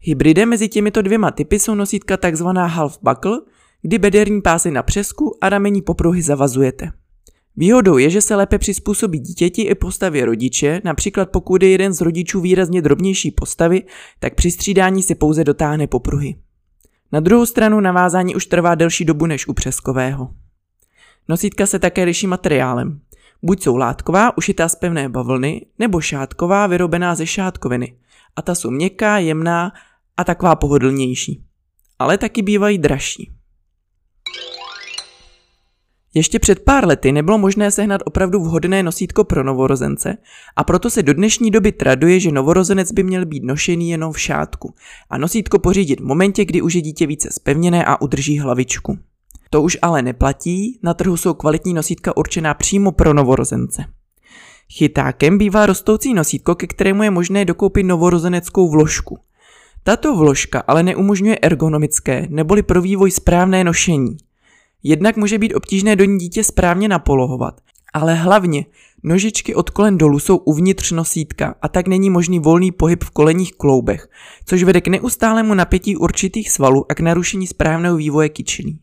Hybridem 0.00 0.48
mezi 0.48 0.68
těmito 0.68 1.02
dvěma 1.02 1.30
typy 1.30 1.58
jsou 1.58 1.74
nosítka 1.74 2.16
takzvaná 2.16 2.66
half 2.66 2.98
buckle, 3.02 3.40
kdy 3.82 3.98
bederní 3.98 4.42
pásy 4.42 4.70
na 4.70 4.82
přesku 4.82 5.38
a 5.40 5.48
ramení 5.48 5.82
popruhy 5.82 6.22
zavazujete. 6.22 6.90
Výhodou 7.58 7.98
je, 7.98 8.10
že 8.10 8.20
se 8.20 8.34
lépe 8.34 8.58
přizpůsobí 8.58 9.18
dítěti 9.18 9.62
i 9.62 9.74
postavě 9.74 10.24
rodiče, 10.24 10.80
například 10.84 11.30
pokud 11.30 11.62
je 11.62 11.68
jeden 11.68 11.92
z 11.92 12.00
rodičů 12.00 12.40
výrazně 12.40 12.82
drobnější 12.82 13.30
postavy, 13.30 13.82
tak 14.18 14.34
při 14.34 14.50
střídání 14.50 15.02
si 15.02 15.14
pouze 15.14 15.44
dotáhne 15.44 15.86
popruhy. 15.86 16.34
Na 17.12 17.20
druhou 17.20 17.46
stranu 17.46 17.80
navázání 17.80 18.34
už 18.34 18.46
trvá 18.46 18.74
delší 18.74 19.04
dobu 19.04 19.26
než 19.26 19.48
u 19.48 19.52
přeskového. 19.52 20.28
Nosítka 21.28 21.66
se 21.66 21.78
také 21.78 22.04
liší 22.04 22.26
materiálem. 22.26 23.00
Buď 23.42 23.62
jsou 23.62 23.76
látková, 23.76 24.38
ušitá 24.38 24.68
z 24.68 24.74
pevné 24.74 25.08
bavlny, 25.08 25.66
nebo 25.78 26.00
šátková, 26.00 26.66
vyrobená 26.66 27.14
ze 27.14 27.26
šátkoviny. 27.26 27.96
A 28.36 28.42
ta 28.42 28.54
jsou 28.54 28.70
měkká, 28.70 29.18
jemná 29.18 29.72
a 30.16 30.24
taková 30.24 30.56
pohodlnější. 30.56 31.44
Ale 31.98 32.18
taky 32.18 32.42
bývají 32.42 32.78
dražší. 32.78 33.32
Ještě 36.14 36.38
před 36.38 36.60
pár 36.60 36.86
lety 36.86 37.12
nebylo 37.12 37.38
možné 37.38 37.70
sehnat 37.70 38.00
opravdu 38.04 38.40
vhodné 38.40 38.82
nosítko 38.82 39.24
pro 39.24 39.44
novorozence 39.44 40.18
a 40.56 40.64
proto 40.64 40.90
se 40.90 41.02
do 41.02 41.14
dnešní 41.14 41.50
doby 41.50 41.72
traduje, 41.72 42.20
že 42.20 42.32
novorozenec 42.32 42.92
by 42.92 43.02
měl 43.02 43.26
být 43.26 43.44
nošený 43.44 43.90
jenom 43.90 44.12
v 44.12 44.20
šátku 44.20 44.74
a 45.10 45.18
nosítko 45.18 45.58
pořídit 45.58 46.00
v 46.00 46.04
momentě, 46.04 46.44
kdy 46.44 46.62
už 46.62 46.74
je 46.74 46.80
dítě 46.80 47.06
více 47.06 47.28
spevněné 47.32 47.84
a 47.84 48.00
udrží 48.00 48.38
hlavičku. 48.38 48.98
To 49.50 49.62
už 49.62 49.78
ale 49.82 50.02
neplatí, 50.02 50.78
na 50.82 50.94
trhu 50.94 51.16
jsou 51.16 51.34
kvalitní 51.34 51.74
nosítka 51.74 52.16
určená 52.16 52.54
přímo 52.54 52.92
pro 52.92 53.14
novorozence. 53.14 53.84
Chytákem 54.72 55.38
bývá 55.38 55.66
rostoucí 55.66 56.14
nosítko, 56.14 56.54
ke 56.54 56.66
kterému 56.66 57.02
je 57.02 57.10
možné 57.10 57.44
dokoupit 57.44 57.82
novorozeneckou 57.82 58.70
vložku. 58.70 59.18
Tato 59.82 60.16
vložka 60.16 60.62
ale 60.66 60.82
neumožňuje 60.82 61.38
ergonomické 61.38 62.26
neboli 62.30 62.62
pro 62.62 62.82
vývoj 62.82 63.10
správné 63.10 63.64
nošení. 63.64 64.16
Jednak 64.82 65.16
může 65.16 65.38
být 65.38 65.54
obtížné 65.54 65.96
do 65.96 66.04
ní 66.04 66.18
dítě 66.18 66.44
správně 66.44 66.88
napolohovat, 66.88 67.60
ale 67.94 68.14
hlavně 68.14 68.66
nožičky 69.02 69.54
od 69.54 69.70
kolen 69.70 69.98
dolů 69.98 70.18
jsou 70.18 70.36
uvnitř 70.36 70.92
nosítka 70.92 71.54
a 71.62 71.68
tak 71.68 71.88
není 71.88 72.10
možný 72.10 72.38
volný 72.38 72.72
pohyb 72.72 73.04
v 73.04 73.10
kolenních 73.10 73.52
kloubech, 73.52 74.08
což 74.44 74.62
vede 74.62 74.80
k 74.80 74.88
neustálému 74.88 75.54
napětí 75.54 75.96
určitých 75.96 76.50
svalů 76.50 76.84
a 76.90 76.94
k 76.94 77.00
narušení 77.00 77.46
správného 77.46 77.96
vývoje 77.96 78.28
kyčlí. 78.28 78.80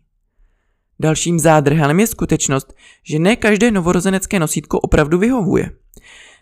Dalším 1.00 1.40
zádrhelem 1.40 2.00
je 2.00 2.08
skutečnost, 2.08 2.74
že 3.04 3.20
ne 3.20 3.36
každé 3.36 3.72
novorozenecké 3.72 4.40
nosítko 4.40 4.80
opravdu 4.80 5.18
vyhovuje. 5.18 5.72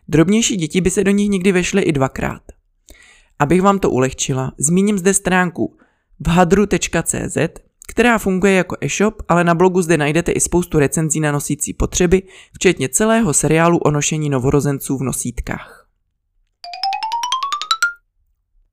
Drobnější 0.07 0.55
děti 0.55 0.81
by 0.81 0.89
se 0.89 1.03
do 1.03 1.12
nich 1.12 1.29
někdy 1.29 1.51
vešly 1.51 1.81
i 1.81 1.91
dvakrát. 1.91 2.41
Abych 3.39 3.62
vám 3.62 3.79
to 3.79 3.89
ulehčila, 3.91 4.51
zmíním 4.57 4.98
zde 4.98 5.13
stránku 5.13 5.77
vhadru.cz, 6.19 7.38
která 7.87 8.17
funguje 8.17 8.53
jako 8.53 8.75
e-shop, 8.81 9.21
ale 9.29 9.43
na 9.43 9.55
blogu 9.55 9.81
zde 9.81 9.97
najdete 9.97 10.31
i 10.31 10.39
spoustu 10.39 10.79
recenzí 10.79 11.19
na 11.19 11.31
nosící 11.31 11.73
potřeby, 11.73 12.23
včetně 12.53 12.89
celého 12.89 13.33
seriálu 13.33 13.77
o 13.77 13.91
nošení 13.91 14.29
novorozenců 14.29 14.97
v 14.97 15.03
nosítkách. 15.03 15.87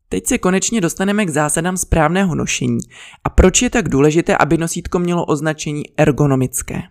Teď 0.08 0.26
se 0.26 0.38
konečně 0.38 0.80
dostaneme 0.80 1.26
k 1.26 1.30
zásadám 1.30 1.76
správného 1.76 2.34
nošení 2.34 2.78
a 3.24 3.30
proč 3.30 3.62
je 3.62 3.70
tak 3.70 3.88
důležité, 3.88 4.36
aby 4.36 4.56
nosítko 4.58 4.98
mělo 4.98 5.24
označení 5.24 5.82
ergonomické. 5.96 6.82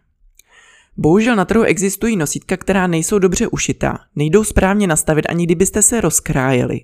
Bohužel 0.97 1.35
na 1.35 1.45
trhu 1.45 1.63
existují 1.63 2.17
nosítka, 2.17 2.57
která 2.57 2.87
nejsou 2.87 3.19
dobře 3.19 3.47
ušitá, 3.47 3.97
nejdou 4.15 4.43
správně 4.43 4.87
nastavit 4.87 5.25
ani 5.29 5.45
kdybyste 5.45 5.81
se 5.81 6.01
rozkrájeli 6.01 6.81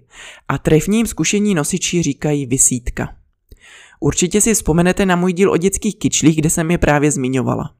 a 0.47 0.57
trefním 0.57 1.07
zkušení 1.07 1.55
nosiči 1.55 2.03
říkají 2.03 2.45
vysítka. 2.45 3.24
Určitě 3.99 4.41
si 4.41 4.53
vzpomenete 4.53 5.05
na 5.05 5.15
můj 5.15 5.33
díl 5.33 5.51
o 5.51 5.57
dětských 5.57 5.99
kyčlích, 5.99 6.35
kde 6.35 6.49
jsem 6.49 6.71
je 6.71 6.77
právě 6.77 7.11
zmiňovala. 7.11 7.73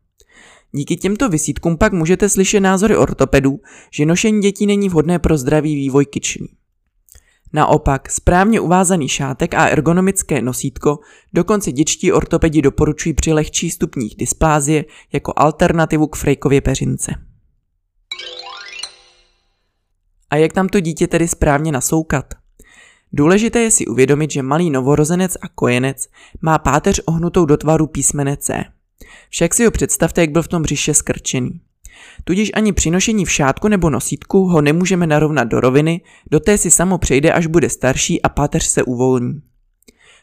Díky 0.71 0.95
těmto 0.95 1.29
vysítkům 1.29 1.77
pak 1.77 1.93
můžete 1.93 2.29
slyšet 2.29 2.59
názory 2.59 2.97
ortopedů, 2.97 3.59
že 3.91 4.05
nošení 4.05 4.41
dětí 4.41 4.65
není 4.65 4.89
vhodné 4.89 5.19
pro 5.19 5.37
zdravý 5.37 5.75
vývoj 5.75 6.05
kyčlí. 6.05 6.55
Naopak, 7.53 8.11
správně 8.11 8.59
uvázaný 8.59 9.09
šátek 9.09 9.53
a 9.53 9.67
ergonomické 9.67 10.41
nosítko 10.41 10.99
dokonce 11.33 11.71
děčtí 11.71 12.11
ortopedi 12.11 12.61
doporučují 12.61 13.13
při 13.13 13.33
lehčích 13.33 13.73
stupních 13.73 14.15
dysplázie 14.15 14.85
jako 15.13 15.33
alternativu 15.35 16.07
k 16.07 16.15
Frejkově 16.15 16.61
peřince. 16.61 17.11
A 20.29 20.35
jak 20.35 20.53
tam 20.53 20.69
to 20.69 20.79
dítě 20.79 21.07
tedy 21.07 21.27
správně 21.27 21.71
nasoukat? 21.71 22.25
Důležité 23.17 23.59
je 23.59 23.71
si 23.71 23.85
uvědomit, 23.85 24.31
že 24.31 24.41
malý 24.41 24.69
novorozenec 24.69 25.37
a 25.41 25.47
kojenec 25.47 26.07
má 26.41 26.57
páteř 26.57 27.01
ohnutou 27.05 27.45
do 27.45 27.57
tvaru 27.57 27.87
písmene 27.87 28.37
C. 28.37 28.63
Však 29.29 29.53
si 29.53 29.65
ho 29.65 29.71
představte, 29.71 30.21
jak 30.21 30.29
byl 30.29 30.41
v 30.41 30.47
tom 30.47 30.61
břiše 30.61 30.93
skrčený. 30.93 31.61
Tudíž 32.23 32.51
ani 32.53 32.73
při 32.73 32.91
nošení 32.91 33.25
v 33.25 33.31
šátku 33.31 33.67
nebo 33.67 33.89
nosítku 33.89 34.45
ho 34.45 34.61
nemůžeme 34.61 35.07
narovnat 35.07 35.43
do 35.43 35.59
roviny, 35.59 36.01
do 36.31 36.39
té 36.39 36.57
si 36.57 36.71
samo 36.71 36.97
přejde, 36.97 37.31
až 37.31 37.47
bude 37.47 37.69
starší 37.69 38.21
a 38.21 38.29
páteř 38.29 38.65
se 38.65 38.83
uvolní. 38.83 39.41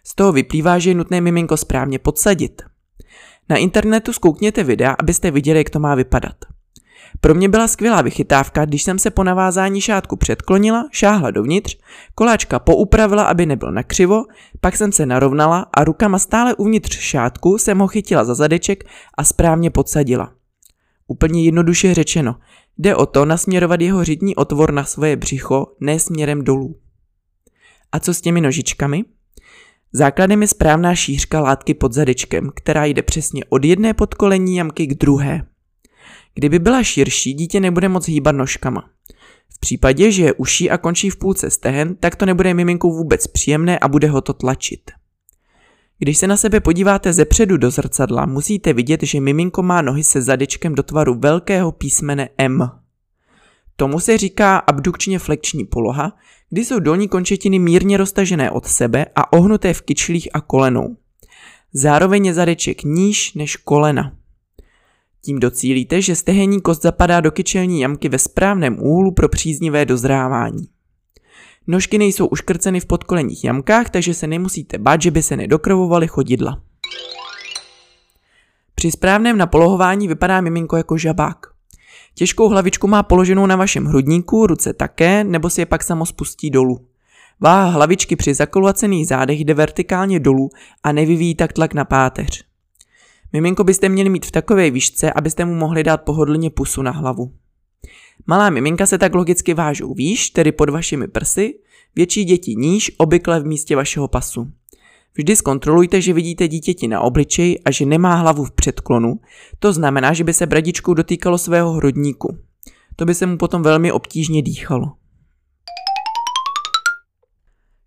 Z 0.04 0.14
toho 0.14 0.32
vyplývá, 0.32 0.78
že 0.78 0.90
je 0.90 0.94
nutné 0.94 1.20
miminko 1.20 1.56
správně 1.56 1.98
podsadit. 1.98 2.62
Na 3.48 3.56
internetu 3.56 4.12
zkoukněte 4.12 4.64
videa, 4.64 4.96
abyste 4.98 5.30
viděli, 5.30 5.58
jak 5.58 5.70
to 5.70 5.78
má 5.78 5.94
vypadat. 5.94 6.36
Pro 7.20 7.34
mě 7.34 7.48
byla 7.48 7.68
skvělá 7.68 8.02
vychytávka, 8.02 8.64
když 8.64 8.82
jsem 8.82 8.98
se 8.98 9.10
po 9.10 9.24
navázání 9.24 9.80
šátku 9.80 10.16
předklonila, 10.16 10.88
šáhla 10.92 11.30
dovnitř, 11.30 11.78
koláčka 12.14 12.58
poupravila, 12.58 13.24
aby 13.24 13.46
nebyl 13.46 13.72
nakřivo, 13.72 14.24
pak 14.60 14.76
jsem 14.76 14.92
se 14.92 15.06
narovnala 15.06 15.66
a 15.74 15.84
rukama 15.84 16.18
stále 16.18 16.54
uvnitř 16.54 16.98
šátku 16.98 17.58
jsem 17.58 17.78
ho 17.78 17.86
chytila 17.86 18.24
za 18.24 18.34
zadeček 18.34 18.84
a 19.18 19.24
správně 19.24 19.70
podsadila. 19.70 20.32
Úplně 21.06 21.44
jednoduše 21.44 21.94
řečeno, 21.94 22.36
jde 22.78 22.96
o 22.96 23.06
to 23.06 23.24
nasměrovat 23.24 23.80
jeho 23.80 24.04
řitní 24.04 24.36
otvor 24.36 24.72
na 24.72 24.84
svoje 24.84 25.16
břicho, 25.16 25.66
ne 25.80 25.98
směrem 25.98 26.44
dolů. 26.44 26.76
A 27.92 28.00
co 28.00 28.14
s 28.14 28.20
těmi 28.20 28.40
nožičkami? 28.40 29.04
Základem 29.92 30.42
je 30.42 30.48
správná 30.48 30.94
šířka 30.94 31.40
látky 31.40 31.74
pod 31.74 31.92
zadečkem, 31.92 32.50
která 32.54 32.84
jde 32.84 33.02
přesně 33.02 33.44
od 33.48 33.64
jedné 33.64 33.94
podkolení 33.94 34.56
jamky 34.56 34.86
k 34.86 34.94
druhé. 34.94 35.46
Kdyby 36.34 36.58
byla 36.58 36.82
širší, 36.82 37.34
dítě 37.34 37.60
nebude 37.60 37.88
moc 37.88 38.08
hýbat 38.08 38.34
nožkama. 38.34 38.88
V 39.54 39.60
případě, 39.60 40.10
že 40.10 40.24
je 40.24 40.32
uší 40.32 40.70
a 40.70 40.78
končí 40.78 41.10
v 41.10 41.16
půlce 41.16 41.50
stehen, 41.50 41.96
tak 41.96 42.16
to 42.16 42.26
nebude 42.26 42.54
miminku 42.54 42.92
vůbec 42.92 43.26
příjemné 43.26 43.78
a 43.78 43.88
bude 43.88 44.08
ho 44.08 44.20
to 44.20 44.32
tlačit. 44.32 44.90
Když 45.98 46.18
se 46.18 46.26
na 46.26 46.36
sebe 46.36 46.60
podíváte 46.60 47.12
ze 47.12 47.24
předu 47.24 47.56
do 47.56 47.70
zrcadla, 47.70 48.26
musíte 48.26 48.72
vidět, 48.72 49.02
že 49.02 49.20
miminko 49.20 49.62
má 49.62 49.82
nohy 49.82 50.04
se 50.04 50.22
zadečkem 50.22 50.74
do 50.74 50.82
tvaru 50.82 51.14
velkého 51.14 51.72
písmene 51.72 52.28
M. 52.38 52.70
Tomu 53.76 54.00
se 54.00 54.18
říká 54.18 54.58
abdukčně 54.58 55.18
flekční 55.18 55.64
poloha, 55.64 56.12
kdy 56.50 56.64
jsou 56.64 56.78
dolní 56.78 57.08
končetiny 57.08 57.58
mírně 57.58 57.96
roztažené 57.96 58.50
od 58.50 58.66
sebe 58.66 59.06
a 59.14 59.32
ohnuté 59.32 59.74
v 59.74 59.82
kyčlích 59.82 60.28
a 60.32 60.40
kolenou. 60.40 60.96
Zároveň 61.72 62.26
je 62.26 62.34
zadeček 62.34 62.82
níž 62.82 63.34
než 63.34 63.56
kolena. 63.56 64.12
Tím 65.24 65.40
docílíte, 65.40 66.02
že 66.02 66.16
stehenní 66.16 66.60
kost 66.60 66.82
zapadá 66.82 67.20
do 67.20 67.30
kyčelní 67.30 67.80
jamky 67.80 68.08
ve 68.08 68.18
správném 68.18 68.82
úhlu 68.82 69.12
pro 69.12 69.28
příznivé 69.28 69.84
dozrávání. 69.84 70.68
Nožky 71.66 71.98
nejsou 71.98 72.26
uškrceny 72.26 72.80
v 72.80 72.86
podkolenních 72.86 73.44
jamkách, 73.44 73.90
takže 73.90 74.14
se 74.14 74.26
nemusíte 74.26 74.78
bát, 74.78 75.02
že 75.02 75.10
by 75.10 75.22
se 75.22 75.36
nedokrvovaly 75.36 76.08
chodidla. 76.08 76.62
Při 78.74 78.90
správném 78.90 79.38
napolohování 79.38 80.08
vypadá 80.08 80.40
miminko 80.40 80.76
jako 80.76 80.98
žabák. 80.98 81.46
Těžkou 82.14 82.48
hlavičku 82.48 82.86
má 82.86 83.02
položenou 83.02 83.46
na 83.46 83.56
vašem 83.56 83.84
hrudníku, 83.84 84.46
ruce 84.46 84.72
také, 84.72 85.24
nebo 85.24 85.50
si 85.50 85.60
je 85.60 85.66
pak 85.66 85.82
samo 85.82 86.06
spustí 86.06 86.50
dolů. 86.50 86.86
Váha 87.40 87.70
hlavičky 87.70 88.16
při 88.16 88.34
zakoluacených 88.34 89.06
zádech 89.06 89.40
jde 89.40 89.54
vertikálně 89.54 90.20
dolů 90.20 90.50
a 90.82 90.92
nevyvíjí 90.92 91.34
tak 91.34 91.52
tlak 91.52 91.74
na 91.74 91.84
páteř. 91.84 92.51
Miminko 93.32 93.64
byste 93.64 93.88
měli 93.88 94.08
mít 94.08 94.26
v 94.26 94.30
takové 94.30 94.70
výšce, 94.70 95.12
abyste 95.12 95.44
mu 95.44 95.54
mohli 95.54 95.84
dát 95.84 95.96
pohodlně 95.96 96.50
pusu 96.50 96.82
na 96.82 96.90
hlavu. 96.90 97.32
Malá 98.26 98.50
miminka 98.50 98.86
se 98.86 98.98
tak 98.98 99.14
logicky 99.14 99.54
vážou 99.54 99.94
výš, 99.94 100.30
tedy 100.30 100.52
pod 100.52 100.70
vašimi 100.70 101.08
prsy, 101.08 101.54
větší 101.96 102.24
děti 102.24 102.54
níž, 102.54 102.92
obvykle 102.98 103.40
v 103.40 103.46
místě 103.46 103.76
vašeho 103.76 104.08
pasu. 104.08 104.50
Vždy 105.14 105.36
zkontrolujte, 105.36 106.00
že 106.00 106.12
vidíte 106.12 106.48
dítěti 106.48 106.88
na 106.88 107.00
obličeji 107.00 107.58
a 107.58 107.70
že 107.70 107.86
nemá 107.86 108.14
hlavu 108.14 108.44
v 108.44 108.50
předklonu, 108.50 109.20
to 109.58 109.72
znamená, 109.72 110.12
že 110.12 110.24
by 110.24 110.32
se 110.32 110.46
bradičkou 110.46 110.94
dotýkalo 110.94 111.38
svého 111.38 111.72
hrudníku. 111.72 112.38
To 112.96 113.04
by 113.04 113.14
se 113.14 113.26
mu 113.26 113.36
potom 113.36 113.62
velmi 113.62 113.92
obtížně 113.92 114.42
dýchalo. 114.42 114.92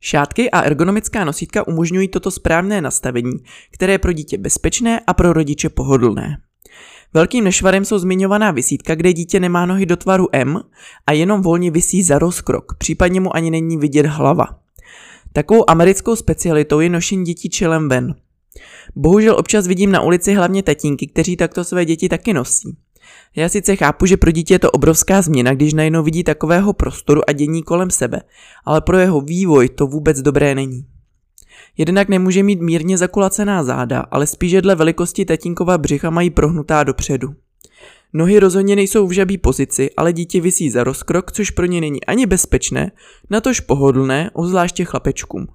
Šátky 0.05 0.51
a 0.51 0.61
ergonomická 0.61 1.25
nosítka 1.25 1.67
umožňují 1.67 2.07
toto 2.07 2.31
správné 2.31 2.81
nastavení, 2.81 3.33
které 3.71 3.93
je 3.93 3.97
pro 3.97 4.13
dítě 4.13 4.37
bezpečné 4.37 4.99
a 5.07 5.13
pro 5.13 5.33
rodiče 5.33 5.69
pohodlné. 5.69 6.37
Velkým 7.13 7.43
nešvarem 7.43 7.85
jsou 7.85 7.99
zmiňovaná 7.99 8.51
vysítka, 8.51 8.95
kde 8.95 9.13
dítě 9.13 9.39
nemá 9.39 9.65
nohy 9.65 9.85
do 9.85 9.97
tvaru 9.97 10.27
M 10.31 10.61
a 11.07 11.11
jenom 11.11 11.41
volně 11.41 11.71
visí 11.71 12.03
za 12.03 12.19
rozkrok, 12.19 12.75
případně 12.77 13.19
mu 13.19 13.35
ani 13.35 13.51
není 13.51 13.77
vidět 13.77 14.05
hlava. 14.05 14.45
Takovou 15.33 15.69
americkou 15.69 16.15
specialitou 16.15 16.79
je 16.79 16.89
nošení 16.89 17.25
dětí 17.25 17.49
čelem 17.49 17.89
ven. 17.89 18.15
Bohužel 18.95 19.35
občas 19.39 19.67
vidím 19.67 19.91
na 19.91 20.01
ulici 20.01 20.33
hlavně 20.33 20.63
tatínky, 20.63 21.07
kteří 21.07 21.37
takto 21.37 21.63
své 21.63 21.85
děti 21.85 22.09
taky 22.09 22.33
nosí. 22.33 22.77
Já 23.35 23.49
sice 23.49 23.75
chápu, 23.75 24.05
že 24.05 24.17
pro 24.17 24.31
dítě 24.31 24.53
je 24.53 24.59
to 24.59 24.71
obrovská 24.71 25.21
změna, 25.21 25.53
když 25.53 25.73
najednou 25.73 26.03
vidí 26.03 26.23
takového 26.23 26.73
prostoru 26.73 27.21
a 27.29 27.31
dění 27.31 27.63
kolem 27.63 27.89
sebe, 27.89 28.21
ale 28.65 28.81
pro 28.81 28.97
jeho 28.97 29.21
vývoj 29.21 29.69
to 29.69 29.87
vůbec 29.87 30.21
dobré 30.21 30.55
není. 30.55 30.85
Jednak 31.77 32.09
nemůže 32.09 32.43
mít 32.43 32.61
mírně 32.61 32.97
zakulacená 32.97 33.63
záda, 33.63 33.99
ale 33.99 34.27
spíše 34.27 34.61
dle 34.61 34.75
velikosti 34.75 35.25
tatínkova 35.25 35.77
břicha 35.77 36.09
mají 36.09 36.29
prohnutá 36.29 36.83
dopředu. 36.83 37.35
Nohy 38.13 38.39
rozhodně 38.39 38.75
nejsou 38.75 39.07
v 39.07 39.11
žabí 39.11 39.37
pozici, 39.37 39.89
ale 39.97 40.13
dítě 40.13 40.41
visí 40.41 40.69
za 40.69 40.83
rozkrok, 40.83 41.31
což 41.31 41.51
pro 41.51 41.65
ně 41.65 41.81
není 41.81 42.05
ani 42.05 42.25
bezpečné, 42.25 42.91
natož 43.29 43.59
pohodlné, 43.59 44.31
obzvláště 44.33 44.85
chlapečkům. 44.85 45.47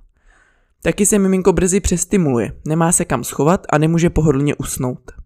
Taky 0.82 1.06
se 1.06 1.18
miminko 1.18 1.52
brzy 1.52 1.80
přestimuluje, 1.80 2.52
nemá 2.66 2.92
se 2.92 3.04
kam 3.04 3.24
schovat 3.24 3.66
a 3.72 3.78
nemůže 3.78 4.10
pohodlně 4.10 4.54
usnout. 4.54 5.19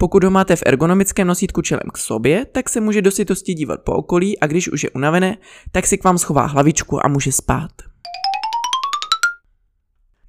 Pokud 0.00 0.24
ho 0.24 0.30
máte 0.30 0.56
v 0.56 0.62
ergonomickém 0.66 1.26
nosítku 1.26 1.62
čelem 1.62 1.90
k 1.94 1.98
sobě, 1.98 2.46
tak 2.52 2.68
se 2.68 2.80
může 2.80 3.02
do 3.02 3.10
sitosti 3.10 3.54
dívat 3.54 3.80
po 3.80 3.92
okolí 3.92 4.38
a 4.38 4.46
když 4.46 4.68
už 4.68 4.84
je 4.84 4.90
unavené, 4.90 5.36
tak 5.72 5.86
si 5.86 5.98
k 5.98 6.04
vám 6.04 6.18
schová 6.18 6.46
hlavičku 6.46 7.06
a 7.06 7.08
může 7.08 7.32
spát. 7.32 7.70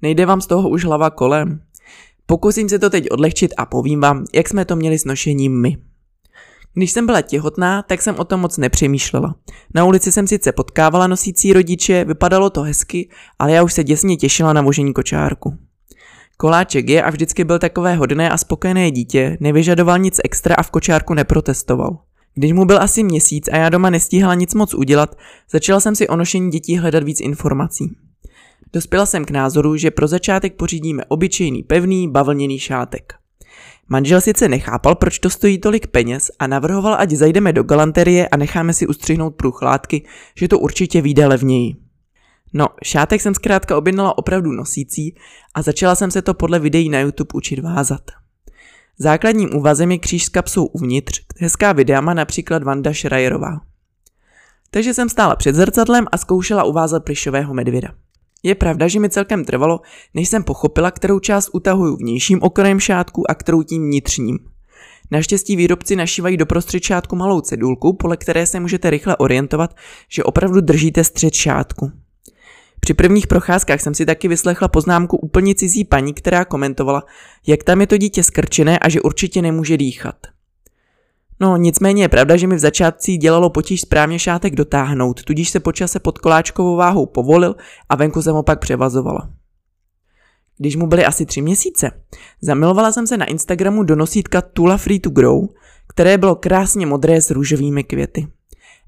Nejde 0.02 0.26
vám 0.26 0.40
z 0.40 0.46
toho 0.46 0.68
už 0.68 0.84
hlava 0.84 1.10
kolem? 1.10 1.60
Pokusím 2.26 2.68
se 2.68 2.78
to 2.78 2.90
teď 2.90 3.10
odlehčit 3.10 3.54
a 3.56 3.66
povím 3.66 4.00
vám, 4.00 4.24
jak 4.34 4.48
jsme 4.48 4.64
to 4.64 4.76
měli 4.76 4.98
s 4.98 5.04
nošením 5.04 5.60
my. 5.60 5.76
Když 6.74 6.92
jsem 6.92 7.06
byla 7.06 7.22
těhotná, 7.22 7.82
tak 7.82 8.02
jsem 8.02 8.16
o 8.18 8.24
tom 8.24 8.40
moc 8.40 8.58
nepřemýšlela. 8.58 9.34
Na 9.74 9.84
ulici 9.84 10.12
jsem 10.12 10.26
sice 10.26 10.52
potkávala 10.52 11.06
nosící 11.06 11.52
rodiče, 11.52 12.04
vypadalo 12.04 12.50
to 12.50 12.62
hezky, 12.62 13.08
ale 13.38 13.52
já 13.52 13.62
už 13.62 13.72
se 13.72 13.84
děsně 13.84 14.16
těšila 14.16 14.52
na 14.52 14.62
vožení 14.62 14.92
kočárku. 14.92 15.58
Koláček 16.36 16.88
je 16.88 17.02
a 17.02 17.10
vždycky 17.10 17.44
byl 17.44 17.58
takové 17.58 17.94
hodné 17.94 18.30
a 18.30 18.38
spokojené 18.38 18.90
dítě, 18.90 19.36
nevyžadoval 19.40 19.98
nic 19.98 20.20
extra 20.24 20.54
a 20.54 20.62
v 20.62 20.70
kočárku 20.70 21.14
neprotestoval. 21.14 21.98
Když 22.34 22.52
mu 22.52 22.64
byl 22.64 22.82
asi 22.82 23.02
měsíc 23.02 23.48
a 23.48 23.56
já 23.56 23.68
doma 23.68 23.90
nestíhala 23.90 24.34
nic 24.34 24.54
moc 24.54 24.74
udělat, 24.74 25.16
začala 25.50 25.80
jsem 25.80 25.94
si 25.94 26.08
o 26.08 26.16
nošení 26.16 26.50
dětí 26.50 26.78
hledat 26.78 27.02
víc 27.02 27.20
informací. 27.20 27.96
Dospěla 28.72 29.06
jsem 29.06 29.24
k 29.24 29.30
názoru, 29.30 29.76
že 29.76 29.90
pro 29.90 30.06
začátek 30.06 30.54
pořídíme 30.54 31.04
obyčejný 31.08 31.62
pevný 31.62 32.10
bavlněný 32.10 32.58
šátek. 32.58 33.14
Manžel 33.88 34.20
sice 34.20 34.48
nechápal, 34.48 34.94
proč 34.94 35.18
to 35.18 35.30
stojí 35.30 35.58
tolik 35.58 35.86
peněz 35.86 36.30
a 36.38 36.46
navrhoval, 36.46 36.96
ať 36.98 37.10
zajdeme 37.10 37.52
do 37.52 37.62
galanterie 37.62 38.28
a 38.28 38.36
necháme 38.36 38.72
si 38.72 38.86
ustřihnout 38.86 39.34
průchládky, 39.34 40.02
že 40.36 40.48
to 40.48 40.58
určitě 40.58 41.02
vyjde 41.02 41.26
levněji. 41.26 41.81
No, 42.52 42.66
šátek 42.84 43.20
jsem 43.20 43.34
zkrátka 43.34 43.76
objednala 43.76 44.18
opravdu 44.18 44.52
nosící 44.52 45.14
a 45.54 45.62
začala 45.62 45.94
jsem 45.94 46.10
se 46.10 46.22
to 46.22 46.34
podle 46.34 46.58
videí 46.58 46.88
na 46.88 47.00
YouTube 47.00 47.28
učit 47.34 47.58
vázat. 47.58 48.02
Základním 48.98 49.54
úvazem 49.54 49.92
je 49.92 49.98
kříž 49.98 50.24
s 50.24 50.28
kapsou 50.28 50.66
uvnitř, 50.66 51.20
hezká 51.38 51.72
videa 51.72 52.00
má 52.00 52.14
například 52.14 52.62
Vanda 52.62 52.94
Schreierová. 52.94 53.60
Takže 54.70 54.94
jsem 54.94 55.08
stála 55.08 55.36
před 55.36 55.54
zrcadlem 55.54 56.06
a 56.12 56.18
zkoušela 56.18 56.64
uvázat 56.64 57.04
plišového 57.04 57.54
medvěda. 57.54 57.88
Je 58.42 58.54
pravda, 58.54 58.88
že 58.88 59.00
mi 59.00 59.10
celkem 59.10 59.44
trvalo, 59.44 59.80
než 60.14 60.28
jsem 60.28 60.44
pochopila, 60.44 60.90
kterou 60.90 61.20
část 61.20 61.50
utahuju 61.52 61.96
vnějším 61.96 62.42
okrajem 62.42 62.80
šátku 62.80 63.30
a 63.30 63.34
kterou 63.34 63.62
tím 63.62 63.82
vnitřním. 63.82 64.38
Naštěstí 65.10 65.56
výrobci 65.56 65.96
našívají 65.96 66.36
do 66.36 66.46
prostřed 66.46 66.82
šátku 66.82 67.16
malou 67.16 67.40
cedulku, 67.40 67.92
podle 67.92 68.16
které 68.16 68.46
se 68.46 68.60
můžete 68.60 68.90
rychle 68.90 69.16
orientovat, 69.16 69.76
že 70.08 70.24
opravdu 70.24 70.60
držíte 70.60 71.04
střed 71.04 71.34
šátku. 71.34 72.01
Při 72.84 72.94
prvních 72.94 73.26
procházkách 73.26 73.80
jsem 73.80 73.94
si 73.94 74.06
taky 74.06 74.28
vyslechla 74.28 74.68
poznámku 74.68 75.16
úplně 75.16 75.54
cizí 75.54 75.84
paní, 75.84 76.14
která 76.14 76.44
komentovala, 76.44 77.02
jak 77.46 77.64
tam 77.64 77.80
je 77.80 77.86
to 77.86 77.96
dítě 77.96 78.22
skrčené 78.22 78.78
a 78.78 78.88
že 78.88 79.00
určitě 79.00 79.42
nemůže 79.42 79.76
dýchat. 79.76 80.16
No 81.40 81.56
nicméně 81.56 82.04
je 82.04 82.08
pravda, 82.08 82.36
že 82.36 82.46
mi 82.46 82.54
v 82.54 82.58
začátcích 82.58 83.18
dělalo 83.18 83.50
potíž 83.50 83.80
správně 83.80 84.18
šátek 84.18 84.54
dotáhnout, 84.54 85.24
tudíž 85.24 85.50
se 85.50 85.60
počase 85.60 86.00
pod 86.00 86.18
koláčkovou 86.18 86.76
váhou 86.76 87.06
povolil 87.06 87.56
a 87.88 87.96
venku 87.96 88.22
jsem 88.22 88.34
ho 88.34 88.42
pak 88.42 88.60
převazovala. 88.60 89.30
Když 90.58 90.76
mu 90.76 90.86
byly 90.86 91.04
asi 91.04 91.26
tři 91.26 91.42
měsíce, 91.42 91.90
zamilovala 92.40 92.92
jsem 92.92 93.06
se 93.06 93.16
na 93.16 93.26
Instagramu 93.26 93.82
do 93.82 93.96
nosítka 93.96 94.42
Tula 94.42 94.76
Free 94.76 95.00
to 95.00 95.10
Grow, 95.10 95.46
které 95.88 96.18
bylo 96.18 96.34
krásně 96.34 96.86
modré 96.86 97.20
s 97.20 97.30
růžovými 97.30 97.84
květy. 97.84 98.26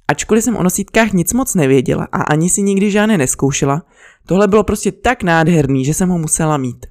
Ačkoliv 0.09 0.45
jsem 0.45 0.57
o 0.57 0.62
nosítkách 0.62 1.12
nic 1.12 1.33
moc 1.33 1.55
nevěděla 1.55 2.09
a 2.12 2.23
ani 2.23 2.49
si 2.49 2.62
nikdy 2.62 2.90
žádné 2.90 3.19
neskoušela, 3.19 3.83
tohle 4.27 4.49
bylo 4.49 4.64
prostě 4.64 4.93
tak 4.93 5.23
nádherný, 5.23 5.85
že 5.85 5.95
jsem 5.95 6.09
ho 6.09 6.19
musela 6.19 6.57
mít. 6.57 6.87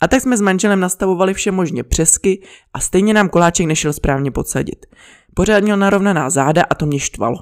A 0.00 0.08
tak 0.08 0.22
jsme 0.22 0.36
s 0.36 0.40
manželem 0.40 0.80
nastavovali 0.80 1.34
vše 1.34 1.50
možně 1.50 1.82
přesky 1.82 2.42
a 2.74 2.80
stejně 2.80 3.14
nám 3.14 3.28
koláček 3.28 3.66
nešel 3.66 3.92
správně 3.92 4.30
podsadit. 4.30 4.86
Pořád 5.34 5.62
měl 5.62 5.76
narovnaná 5.76 6.30
záda 6.30 6.62
a 6.70 6.74
to 6.74 6.86
mě 6.86 6.98
štvalo. 6.98 7.36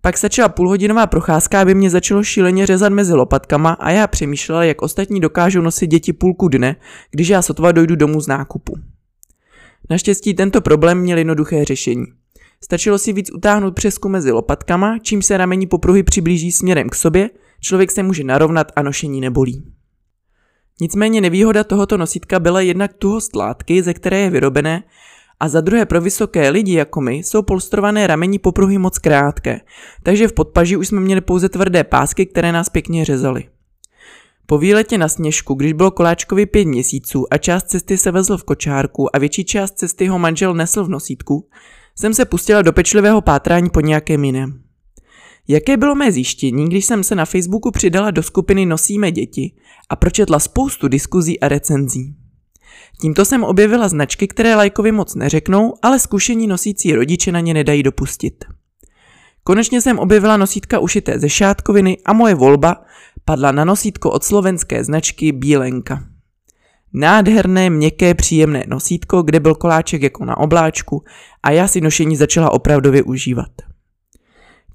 Pak 0.00 0.18
stačila 0.18 0.48
půlhodinová 0.48 1.06
procházka, 1.06 1.60
aby 1.60 1.74
mě 1.74 1.90
začalo 1.90 2.24
šíleně 2.24 2.66
řezat 2.66 2.92
mezi 2.92 3.14
lopatkama 3.14 3.72
a 3.72 3.90
já 3.90 4.06
přemýšlela, 4.06 4.64
jak 4.64 4.82
ostatní 4.82 5.20
dokážou 5.20 5.60
nosit 5.60 5.86
děti 5.86 6.12
půlku 6.12 6.48
dne, 6.48 6.76
když 7.10 7.28
já 7.28 7.42
sotva 7.42 7.72
dojdu 7.72 7.96
domů 7.96 8.20
z 8.20 8.26
nákupu. 8.26 8.74
Naštěstí 9.90 10.34
tento 10.34 10.60
problém 10.60 10.98
měl 10.98 11.18
jednoduché 11.18 11.64
řešení. 11.64 12.06
Stačilo 12.64 12.98
si 12.98 13.12
víc 13.12 13.30
utáhnout 13.32 13.74
přesku 13.74 14.08
mezi 14.08 14.32
lopatkama, 14.32 14.98
čím 14.98 15.22
se 15.22 15.36
ramení 15.36 15.66
popruhy 15.66 16.02
přiblíží 16.02 16.52
směrem 16.52 16.88
k 16.88 16.94
sobě, 16.94 17.30
člověk 17.60 17.90
se 17.90 18.02
může 18.02 18.24
narovnat 18.24 18.72
a 18.76 18.82
nošení 18.82 19.20
nebolí. 19.20 19.64
Nicméně 20.80 21.20
nevýhoda 21.20 21.64
tohoto 21.64 21.96
nosítka 21.96 22.40
byla 22.40 22.60
jednak 22.60 22.92
tuhost 22.94 23.36
látky, 23.36 23.82
ze 23.82 23.94
které 23.94 24.20
je 24.20 24.30
vyrobené, 24.30 24.82
a 25.40 25.48
za 25.48 25.60
druhé 25.60 25.86
pro 25.86 26.00
vysoké 26.00 26.48
lidi 26.48 26.72
jako 26.72 27.00
my 27.00 27.14
jsou 27.14 27.42
polstrované 27.42 28.06
ramení 28.06 28.38
popruhy 28.38 28.78
moc 28.78 28.98
krátké, 28.98 29.60
takže 30.02 30.28
v 30.28 30.32
podpaži 30.32 30.76
už 30.76 30.88
jsme 30.88 31.00
měli 31.00 31.20
pouze 31.20 31.48
tvrdé 31.48 31.84
pásky, 31.84 32.26
které 32.26 32.52
nás 32.52 32.68
pěkně 32.68 33.04
řezaly. 33.04 33.44
Po 34.46 34.58
výletě 34.58 34.98
na 34.98 35.08
sněžku, 35.08 35.54
když 35.54 35.72
bylo 35.72 35.90
koláčkovi 35.90 36.46
pět 36.46 36.64
měsíců 36.64 37.26
a 37.30 37.38
část 37.38 37.64
cesty 37.64 37.98
se 37.98 38.10
vezl 38.10 38.36
v 38.36 38.44
kočárku 38.44 39.16
a 39.16 39.18
větší 39.18 39.44
část 39.44 39.78
cesty 39.78 40.06
ho 40.06 40.18
manžel 40.18 40.54
nesl 40.54 40.84
v 40.84 40.88
nosítku, 40.88 41.48
jsem 41.98 42.14
se 42.14 42.24
pustila 42.24 42.62
do 42.62 42.72
pečlivého 42.72 43.20
pátrání 43.20 43.70
po 43.70 43.80
nějakém 43.80 44.24
jiném. 44.24 44.62
Jaké 45.48 45.76
bylo 45.76 45.94
mé 45.94 46.12
zjištění, 46.12 46.68
když 46.68 46.84
jsem 46.84 47.04
se 47.04 47.14
na 47.14 47.24
Facebooku 47.24 47.70
přidala 47.70 48.10
do 48.10 48.22
skupiny 48.22 48.66
Nosíme 48.66 49.10
děti 49.10 49.52
a 49.88 49.96
pročetla 49.96 50.38
spoustu 50.38 50.88
diskuzí 50.88 51.40
a 51.40 51.48
recenzí. 51.48 52.14
Tímto 53.00 53.24
jsem 53.24 53.44
objevila 53.44 53.88
značky, 53.88 54.28
které 54.28 54.54
lajkovi 54.54 54.92
moc 54.92 55.14
neřeknou, 55.14 55.74
ale 55.82 55.98
zkušení 55.98 56.46
nosící 56.46 56.94
rodiče 56.94 57.32
na 57.32 57.40
ně 57.40 57.54
nedají 57.54 57.82
dopustit. 57.82 58.44
Konečně 59.44 59.80
jsem 59.80 59.98
objevila 59.98 60.36
nosítka 60.36 60.78
ušité 60.78 61.18
ze 61.18 61.28
šátkoviny 61.28 61.98
a 62.04 62.12
moje 62.12 62.34
volba 62.34 62.84
padla 63.24 63.52
na 63.52 63.64
nosítko 63.64 64.10
od 64.10 64.24
slovenské 64.24 64.84
značky 64.84 65.32
Bílenka. 65.32 66.07
Nádherné, 66.94 67.70
měkké, 67.70 68.14
příjemné 68.14 68.64
nosítko, 68.68 69.22
kde 69.22 69.40
byl 69.40 69.54
koláček 69.54 70.02
jako 70.02 70.24
na 70.24 70.36
obláčku 70.36 71.04
a 71.42 71.50
já 71.50 71.68
si 71.68 71.80
nošení 71.80 72.16
začala 72.16 72.50
opravdově 72.50 73.02
užívat. 73.02 73.50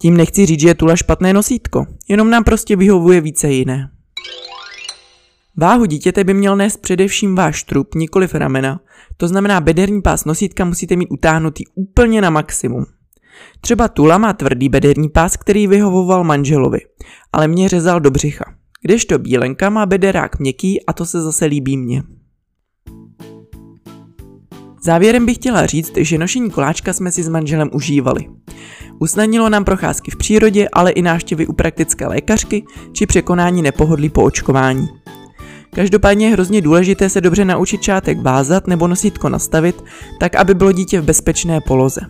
Tím 0.02 0.18
nechci 0.18 0.46
říct, 0.46 0.60
že 0.60 0.68
je 0.68 0.76
Tula 0.76 0.96
špatné 0.96 1.34
nosítko, 1.34 1.86
jenom 2.10 2.30
nám 2.30 2.44
prostě 2.44 2.76
vyhovuje 2.76 3.22
více 3.22 3.48
jiné. 3.52 3.90
Váhu 5.58 5.86
dítěte 5.86 6.24
by 6.24 6.34
měl 6.34 6.56
nést 6.56 6.78
především 6.78 7.36
váš 7.36 7.64
trup, 7.64 7.96
nikoliv 7.96 8.36
ramena, 8.36 8.80
to 9.18 9.28
znamená 9.28 9.62
bederní 9.62 10.02
pás 10.02 10.26
nosítka 10.26 10.66
musíte 10.66 10.96
mít 10.96 11.10
utáhnutý 11.12 11.64
úplně 11.76 12.22
na 12.22 12.30
maximum. 12.30 12.86
Třeba 13.62 13.88
Tula 13.88 14.18
má 14.18 14.34
tvrdý 14.34 14.70
bederní 14.70 15.10
pás, 15.10 15.38
který 15.38 15.68
vyhovoval 15.68 16.24
manželovi, 16.24 16.80
ale 17.34 17.48
mě 17.48 17.70
řezal 17.70 18.00
do 18.00 18.12
břicha. 18.12 18.46
Kdežto 18.86 19.20
bílenka 19.20 19.70
má 19.70 19.86
bederák 19.86 20.40
měkký 20.40 20.86
a 20.86 20.94
to 20.94 21.06
se 21.06 21.22
zase 21.22 21.46
líbí 21.46 21.78
mně. 21.78 22.04
Závěrem 24.84 25.26
bych 25.26 25.36
chtěla 25.36 25.66
říct, 25.66 25.98
že 25.98 26.18
nošení 26.18 26.50
koláčka 26.50 26.94
jsme 26.94 27.12
si 27.12 27.24
s 27.24 27.30
manželem 27.30 27.70
užívali. 27.74 28.26
Usnadnilo 29.00 29.50
nám 29.50 29.66
procházky 29.66 30.12
v 30.12 30.16
přírodě, 30.16 30.68
ale 30.74 30.92
i 30.92 31.02
návštěvy 31.02 31.48
u 31.48 31.54
praktické 31.54 32.08
lékařky 32.08 32.64
či 32.92 33.06
překonání 33.06 33.62
nepohodlí 33.62 34.10
po 34.10 34.24
očkování. 34.24 34.88
Každopádně 35.76 36.28
je 36.28 36.34
hrozně 36.34 36.62
důležité 36.62 37.10
se 37.10 37.22
dobře 37.22 37.46
naučit 37.46 37.82
čátek 37.82 38.22
vázat 38.22 38.68
nebo 38.68 38.88
nosítko 38.88 39.30
nastavit, 39.30 39.84
tak 40.20 40.36
aby 40.36 40.54
bylo 40.54 40.72
dítě 40.72 41.02
v 41.02 41.06
bezpečné 41.06 41.62
poloze. 41.62 42.02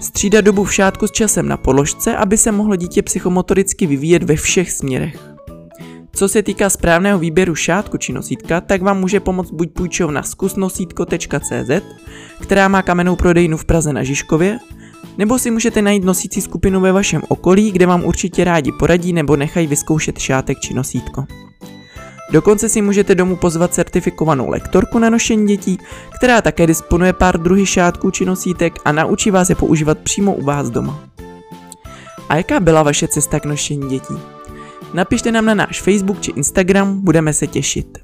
Střídat 0.00 0.44
dobu 0.44 0.64
v 0.64 0.74
šátku 0.74 1.06
s 1.06 1.10
časem 1.10 1.48
na 1.48 1.56
položce, 1.56 2.16
aby 2.16 2.38
se 2.38 2.52
mohlo 2.52 2.76
dítě 2.76 3.02
psychomotoricky 3.02 3.86
vyvíjet 3.86 4.22
ve 4.22 4.36
všech 4.36 4.72
směrech. 4.72 5.31
Co 6.14 6.28
se 6.28 6.42
týká 6.42 6.70
správného 6.70 7.18
výběru 7.18 7.54
šátku 7.54 7.96
či 7.96 8.12
nosítka, 8.12 8.60
tak 8.60 8.82
vám 8.82 9.00
může 9.00 9.20
pomoct 9.20 9.50
buď 9.50 9.72
půjčovna 9.72 10.22
zkusnosítko.cz, 10.22 11.82
která 12.40 12.68
má 12.68 12.82
kamennou 12.82 13.16
prodejnu 13.16 13.56
v 13.56 13.64
Praze 13.64 13.92
na 13.92 14.02
Žižkově, 14.02 14.58
nebo 15.18 15.38
si 15.38 15.50
můžete 15.50 15.82
najít 15.82 16.04
nosící 16.04 16.40
skupinu 16.40 16.80
ve 16.80 16.92
vašem 16.92 17.22
okolí, 17.28 17.70
kde 17.70 17.86
vám 17.86 18.04
určitě 18.04 18.44
rádi 18.44 18.72
poradí 18.72 19.12
nebo 19.12 19.36
nechají 19.36 19.66
vyzkoušet 19.66 20.18
šátek 20.18 20.60
či 20.60 20.74
nosítko. 20.74 21.24
Dokonce 22.32 22.68
si 22.68 22.82
můžete 22.82 23.14
domů 23.14 23.36
pozvat 23.36 23.74
certifikovanou 23.74 24.48
lektorku 24.48 24.98
na 24.98 25.10
nošení 25.10 25.46
dětí, 25.46 25.78
která 26.16 26.42
také 26.42 26.66
disponuje 26.66 27.12
pár 27.12 27.40
druhy 27.40 27.66
šátků 27.66 28.10
či 28.10 28.24
nosítek 28.24 28.72
a 28.84 28.92
naučí 28.92 29.30
vás 29.30 29.48
je 29.48 29.54
používat 29.54 29.98
přímo 29.98 30.34
u 30.34 30.44
vás 30.44 30.70
doma. 30.70 31.00
A 32.28 32.36
jaká 32.36 32.60
byla 32.60 32.82
vaše 32.82 33.08
cesta 33.08 33.40
k 33.40 33.44
nošení 33.44 33.90
dětí? 33.90 34.41
Napište 34.94 35.32
nám 35.32 35.44
na 35.44 35.54
náš 35.54 35.80
Facebook 35.80 36.20
či 36.20 36.30
Instagram, 36.36 37.00
budeme 37.00 37.32
se 37.32 37.46
těšit. 37.46 37.98